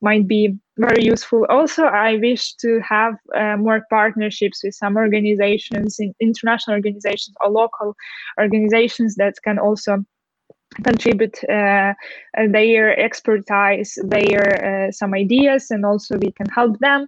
might 0.00 0.28
be 0.28 0.54
very 0.78 1.04
useful. 1.04 1.46
Also 1.48 1.84
i 1.84 2.16
wish 2.16 2.54
to 2.54 2.80
have 2.80 3.14
uh, 3.34 3.56
more 3.56 3.84
partnerships 3.90 4.60
with 4.62 4.74
some 4.74 4.96
organizations 4.96 5.98
international 6.20 6.76
organizations 6.76 7.34
or 7.42 7.50
local 7.50 7.94
organizations 8.38 9.16
that 9.16 9.34
can 9.42 9.58
also 9.58 10.04
contribute 10.84 11.38
uh, 11.48 11.94
their 12.48 12.98
expertise, 12.98 13.98
their 14.04 14.88
uh, 14.88 14.92
some 14.92 15.14
ideas, 15.14 15.70
and 15.70 15.84
also 15.84 16.18
we 16.18 16.32
can 16.32 16.48
help 16.48 16.78
them 16.80 17.06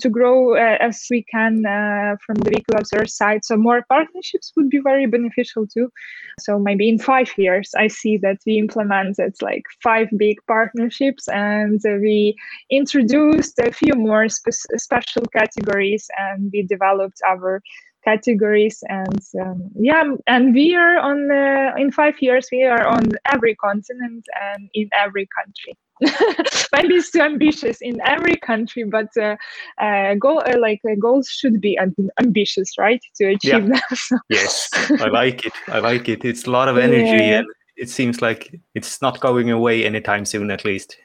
to 0.00 0.08
grow 0.08 0.56
uh, 0.56 0.76
as 0.80 1.06
we 1.10 1.24
can 1.30 1.66
uh, 1.66 2.16
from 2.24 2.36
the 2.36 2.50
Wiki 2.50 3.06
side. 3.06 3.44
So 3.44 3.56
more 3.56 3.84
partnerships 3.88 4.52
would 4.56 4.70
be 4.70 4.80
very 4.82 5.06
beneficial 5.06 5.66
too. 5.66 5.90
So 6.38 6.58
maybe 6.58 6.88
in 6.88 6.98
five 6.98 7.30
years, 7.36 7.70
I 7.76 7.88
see 7.88 8.16
that 8.18 8.38
we 8.46 8.58
implemented 8.58 9.34
like 9.42 9.64
five 9.82 10.08
big 10.16 10.38
partnerships, 10.46 11.28
and 11.28 11.80
we 11.84 12.36
introduced 12.70 13.58
a 13.58 13.72
few 13.72 13.94
more 13.94 14.28
spe- 14.28 14.76
special 14.76 15.22
categories, 15.32 16.08
and 16.18 16.50
we 16.52 16.62
developed 16.62 17.20
our 17.28 17.62
categories 18.04 18.82
and 18.88 19.20
um, 19.40 19.70
yeah 19.74 20.04
and 20.26 20.54
we 20.54 20.74
are 20.74 20.98
on 20.98 21.28
the, 21.28 21.72
in 21.76 21.90
five 21.92 22.14
years 22.20 22.48
we 22.50 22.64
are 22.64 22.86
on 22.86 23.10
every 23.26 23.54
continent 23.56 24.24
and 24.42 24.70
in 24.74 24.88
every 24.96 25.28
country. 25.38 25.76
Maybe 26.72 26.94
it's 26.94 27.10
too 27.10 27.20
ambitious 27.20 27.82
in 27.82 28.00
every 28.06 28.36
country 28.36 28.84
but 28.84 29.08
uh, 29.18 29.36
uh, 29.78 30.14
goal 30.14 30.42
uh, 30.46 30.58
like 30.58 30.80
uh, 30.90 30.94
goals 30.98 31.28
should 31.28 31.60
be 31.60 31.78
ambitious 32.18 32.78
right 32.78 33.02
to 33.16 33.26
achieve 33.26 33.68
yeah. 33.68 33.80
them 34.08 34.20
yes 34.30 34.70
i 34.98 35.08
like 35.08 35.44
it 35.44 35.52
i 35.68 35.78
like 35.78 36.08
it. 36.08 36.24
It's 36.24 36.46
a 36.46 36.50
lot 36.50 36.68
of 36.68 36.78
energy 36.78 37.24
yeah. 37.24 37.38
and 37.38 37.46
it 37.76 37.90
seems 37.90 38.22
like 38.22 38.58
it's 38.74 39.02
not 39.02 39.20
going 39.20 39.50
away 39.50 39.84
anytime 39.84 40.24
soon 40.24 40.50
at 40.50 40.64
least. 40.64 40.96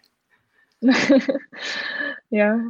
Yeah 2.31 2.69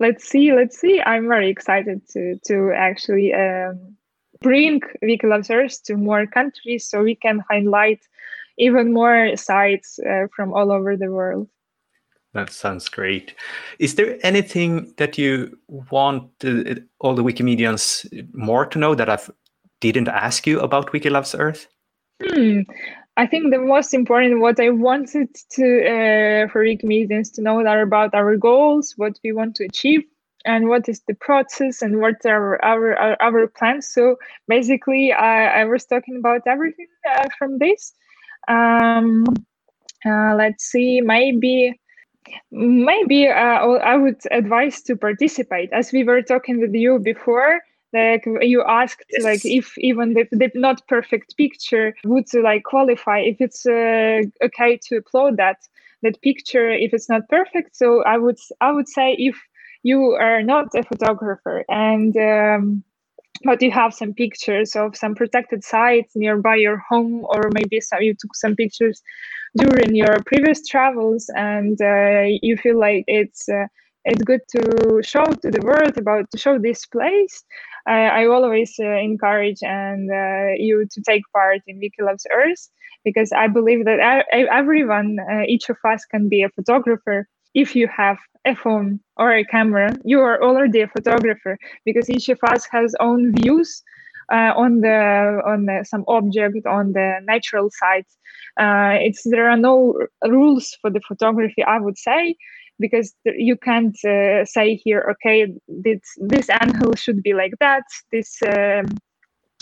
let's 0.00 0.28
see 0.28 0.52
let's 0.52 0.78
see. 0.78 1.00
I'm 1.00 1.28
very 1.28 1.48
excited 1.48 2.02
to 2.10 2.38
to 2.46 2.72
actually 2.74 3.34
um, 3.34 3.96
bring 4.40 4.80
Wiki 5.02 5.26
Loves 5.26 5.50
Earth 5.50 5.82
to 5.84 5.96
more 5.96 6.26
countries 6.26 6.88
so 6.88 7.02
we 7.02 7.14
can 7.14 7.42
highlight 7.50 8.00
even 8.58 8.92
more 8.92 9.36
sites 9.36 9.98
uh, 9.98 10.26
from 10.34 10.52
all 10.52 10.72
over 10.72 10.96
the 10.96 11.10
world. 11.10 11.48
That 12.34 12.50
sounds 12.50 12.88
great. 12.88 13.34
Is 13.78 13.94
there 13.94 14.18
anything 14.22 14.92
that 14.98 15.16
you 15.16 15.58
want 15.68 16.30
uh, 16.44 16.74
all 17.00 17.14
the 17.14 17.24
wikimedians 17.24 18.06
more 18.34 18.66
to 18.66 18.78
know 18.78 18.94
that 18.94 19.08
i 19.08 19.18
didn't 19.80 20.08
ask 20.08 20.46
you 20.46 20.60
about 20.60 20.92
wiki 20.92 21.10
loves 21.10 21.34
earth? 21.34 21.68
Hmm. 22.22 22.60
I 23.16 23.26
think 23.26 23.50
the 23.50 23.58
most 23.58 23.94
important 23.94 24.40
what 24.40 24.60
I 24.60 24.70
wanted 24.70 25.34
to 25.52 25.64
uh, 25.64 26.48
for 26.48 26.62
Wikimedians 26.64 27.32
to 27.34 27.42
know 27.42 27.66
are 27.66 27.80
about 27.80 28.14
our 28.14 28.36
goals, 28.36 28.94
what 28.96 29.18
we 29.24 29.32
want 29.32 29.56
to 29.56 29.64
achieve, 29.64 30.02
and 30.44 30.68
what 30.68 30.88
is 30.88 31.00
the 31.08 31.14
process 31.14 31.80
and 31.80 32.00
what 32.00 32.16
are 32.26 32.62
our 32.62 32.94
our, 32.94 33.16
our 33.20 33.46
plans. 33.48 33.88
So 33.88 34.16
basically, 34.48 35.12
I, 35.12 35.62
I 35.62 35.64
was 35.64 35.86
talking 35.86 36.16
about 36.18 36.42
everything 36.46 36.88
uh, 37.10 37.28
from 37.38 37.58
this. 37.58 37.94
Um, 38.48 39.24
uh, 40.04 40.34
let's 40.36 40.64
see, 40.64 41.00
maybe 41.00 41.80
maybe 42.50 43.28
uh, 43.28 43.32
I 43.32 43.96
would 43.96 44.20
advise 44.30 44.82
to 44.82 44.96
participate 44.96 45.70
as 45.72 45.92
we 45.92 46.04
were 46.04 46.22
talking 46.22 46.60
with 46.60 46.74
you 46.74 46.98
before 46.98 47.60
like 47.96 48.24
you 48.40 48.62
asked 48.66 49.04
yes. 49.10 49.24
like 49.24 49.44
if 49.44 49.76
even 49.78 50.14
the, 50.14 50.26
the 50.32 50.50
not 50.54 50.86
perfect 50.88 51.36
picture 51.36 51.94
would 52.04 52.26
like 52.34 52.62
qualify 52.64 53.18
if 53.18 53.36
it's 53.40 53.66
uh, 53.66 54.22
okay 54.42 54.78
to 54.86 55.00
upload 55.00 55.36
that 55.36 55.58
that 56.02 56.20
picture 56.22 56.70
if 56.70 56.92
it's 56.92 57.08
not 57.08 57.22
perfect 57.28 57.76
so 57.76 58.02
i 58.04 58.16
would 58.16 58.38
i 58.60 58.70
would 58.70 58.88
say 58.88 59.14
if 59.18 59.36
you 59.82 60.12
are 60.12 60.42
not 60.42 60.66
a 60.74 60.82
photographer 60.82 61.64
and 61.68 62.16
um, 62.16 62.82
but 63.44 63.62
you 63.62 63.70
have 63.70 63.94
some 63.94 64.12
pictures 64.14 64.74
of 64.74 64.96
some 64.96 65.14
protected 65.14 65.62
sites 65.62 66.16
nearby 66.16 66.56
your 66.56 66.78
home 66.88 67.24
or 67.28 67.50
maybe 67.52 67.80
some, 67.80 68.02
you 68.02 68.14
took 68.14 68.34
some 68.34 68.56
pictures 68.56 69.02
during 69.56 69.94
your 69.94 70.16
previous 70.26 70.66
travels 70.66 71.30
and 71.36 71.80
uh, 71.80 72.24
you 72.42 72.56
feel 72.56 72.78
like 72.78 73.04
it's 73.06 73.48
uh, 73.48 73.66
it's 74.06 74.22
good 74.22 74.40
to 74.56 75.02
show 75.02 75.24
to 75.24 75.50
the 75.50 75.60
world 75.62 75.98
about 75.98 76.30
to 76.30 76.38
show 76.38 76.58
this 76.58 76.86
place. 76.86 77.44
I, 77.86 78.22
I 78.22 78.26
always 78.26 78.74
uh, 78.80 78.86
encourage 78.86 79.58
and 79.62 80.10
uh, 80.10 80.54
you 80.56 80.86
to 80.90 81.02
take 81.02 81.22
part 81.32 81.60
in 81.66 81.78
Wiki 81.78 82.02
Loves 82.02 82.26
Earth 82.32 82.70
because 83.04 83.30
I 83.32 83.46
believe 83.48 83.84
that 83.84 84.24
everyone, 84.32 85.18
uh, 85.30 85.42
each 85.46 85.68
of 85.68 85.76
us, 85.84 86.04
can 86.04 86.28
be 86.28 86.42
a 86.42 86.48
photographer 86.50 87.28
if 87.54 87.74
you 87.74 87.88
have 87.88 88.18
a 88.44 88.54
phone 88.54 89.00
or 89.16 89.34
a 89.34 89.44
camera, 89.44 89.96
you 90.04 90.20
are 90.20 90.42
already 90.42 90.80
a 90.82 90.88
photographer 90.88 91.58
because 91.84 92.08
each 92.10 92.28
of 92.28 92.38
us 92.46 92.66
has 92.70 92.94
own 93.00 93.34
views 93.34 93.82
uh, 94.32 94.52
on 94.56 94.80
the 94.80 95.40
on 95.46 95.66
the, 95.66 95.84
some 95.84 96.04
object 96.08 96.66
on 96.66 96.92
the 96.92 97.18
natural 97.24 97.70
side. 97.70 98.04
Uh, 98.60 98.96
it's 99.00 99.22
there 99.24 99.48
are 99.48 99.56
no 99.56 99.94
rules 100.28 100.76
for 100.80 100.90
the 100.90 101.00
photography, 101.08 101.62
I 101.64 101.80
would 101.80 101.98
say, 101.98 102.36
because 102.78 103.14
you 103.24 103.56
can't 103.56 103.96
uh, 104.04 104.44
say 104.44 104.76
here, 104.76 105.06
okay, 105.12 105.52
this 105.68 106.00
this 106.18 106.48
angle 106.50 106.94
should 106.94 107.22
be 107.22 107.34
like 107.34 107.54
that. 107.60 107.84
This 108.12 108.38
um, 108.46 108.86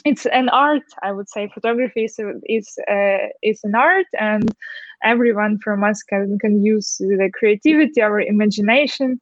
it's 0.04 0.26
an 0.26 0.48
art 0.50 0.82
i 1.02 1.10
would 1.10 1.28
say 1.28 1.48
photography 1.52 2.04
is 2.04 2.18
is 2.44 2.78
uh, 2.90 3.26
is 3.42 3.60
an 3.64 3.74
art 3.74 4.06
and 4.18 4.54
everyone 5.02 5.58
from 5.58 5.82
us 5.82 6.02
can 6.02 6.38
can 6.38 6.62
use 6.62 6.96
the 6.98 7.30
creativity 7.32 8.02
our 8.02 8.20
imagination 8.20 9.18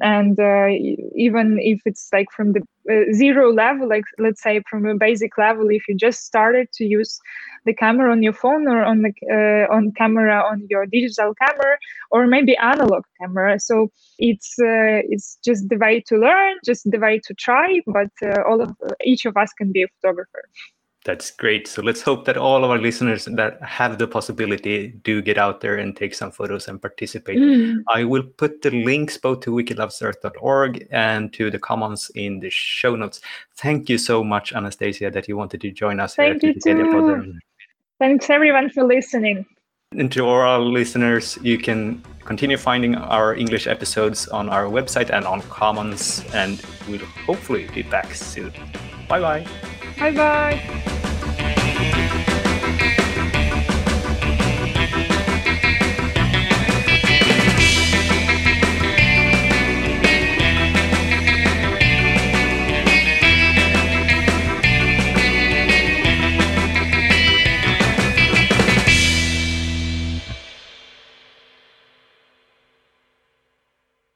and 0.00 0.38
uh, 0.40 0.68
even 1.14 1.58
if 1.60 1.80
it's 1.84 2.08
like 2.12 2.30
from 2.30 2.52
the 2.52 2.62
uh, 2.90 3.12
zero 3.12 3.52
level 3.52 3.88
like 3.88 4.04
let's 4.18 4.42
say 4.42 4.60
from 4.68 4.86
a 4.86 4.96
basic 4.96 5.36
level 5.38 5.68
if 5.70 5.82
you 5.88 5.94
just 5.94 6.24
started 6.24 6.66
to 6.72 6.84
use 6.84 7.20
the 7.64 7.74
camera 7.74 8.10
on 8.10 8.22
your 8.22 8.32
phone 8.32 8.66
or 8.66 8.82
on 8.82 9.02
the 9.02 9.12
uh, 9.30 9.74
on 9.74 9.92
camera 9.92 10.42
on 10.50 10.66
your 10.70 10.86
digital 10.86 11.34
camera 11.34 11.76
or 12.10 12.26
maybe 12.26 12.56
analog 12.56 13.04
camera. 13.20 13.60
So 13.60 13.90
it's 14.18 14.54
uh, 14.58 15.04
it's 15.08 15.38
just 15.44 15.68
the 15.68 15.76
way 15.76 16.02
to 16.08 16.16
learn 16.16 16.56
just 16.64 16.90
the 16.90 16.98
way 16.98 17.20
to 17.26 17.34
try 17.34 17.80
but 17.86 18.10
uh, 18.22 18.42
all 18.48 18.60
of 18.62 18.74
each 19.04 19.24
of 19.26 19.36
us 19.36 19.52
can 19.52 19.72
be 19.72 19.82
a 19.82 19.88
photographer 20.00 20.44
that's 21.04 21.30
great. 21.30 21.66
So 21.66 21.80
let's 21.80 22.02
hope 22.02 22.26
that 22.26 22.36
all 22.36 22.62
of 22.62 22.70
our 22.70 22.78
listeners 22.78 23.24
that 23.24 23.62
have 23.62 23.98
the 23.98 24.06
possibility 24.06 24.88
do 25.02 25.22
get 25.22 25.38
out 25.38 25.62
there 25.62 25.76
and 25.76 25.96
take 25.96 26.14
some 26.14 26.30
photos 26.30 26.68
and 26.68 26.80
participate. 26.80 27.38
Mm. 27.38 27.82
I 27.88 28.04
will 28.04 28.22
put 28.22 28.60
the 28.60 28.70
links 28.70 29.16
both 29.16 29.40
to 29.40 29.50
wikilovesearth.org 29.50 30.86
and 30.90 31.32
to 31.32 31.50
the 31.50 31.58
Commons 31.58 32.10
in 32.14 32.40
the 32.40 32.50
show 32.50 32.96
notes. 32.96 33.20
Thank 33.56 33.88
you 33.88 33.96
so 33.96 34.22
much, 34.22 34.52
Anastasia, 34.52 35.10
that 35.10 35.26
you 35.26 35.36
wanted 35.36 35.62
to 35.62 35.70
join 35.70 36.00
us 36.00 36.16
Thank 36.16 36.42
you 36.42 36.54
too. 36.54 37.38
Thanks 37.98 38.28
everyone 38.30 38.70
for 38.70 38.84
listening. 38.84 39.46
And 39.92 40.12
to 40.12 40.24
all 40.24 40.40
our 40.40 40.60
listeners, 40.60 41.38
you 41.42 41.58
can 41.58 42.02
continue 42.24 42.56
finding 42.56 42.94
our 42.94 43.34
English 43.34 43.66
episodes 43.66 44.28
on 44.28 44.48
our 44.48 44.64
website 44.66 45.10
and 45.10 45.26
on 45.26 45.42
Commons, 45.42 46.24
and 46.32 46.62
we'll 46.88 47.04
hopefully 47.26 47.68
be 47.74 47.82
back 47.82 48.14
soon. 48.14 48.52
Bye 49.08 49.20
bye. 49.20 49.46
Bye 50.00 50.12
bye. 50.12 50.99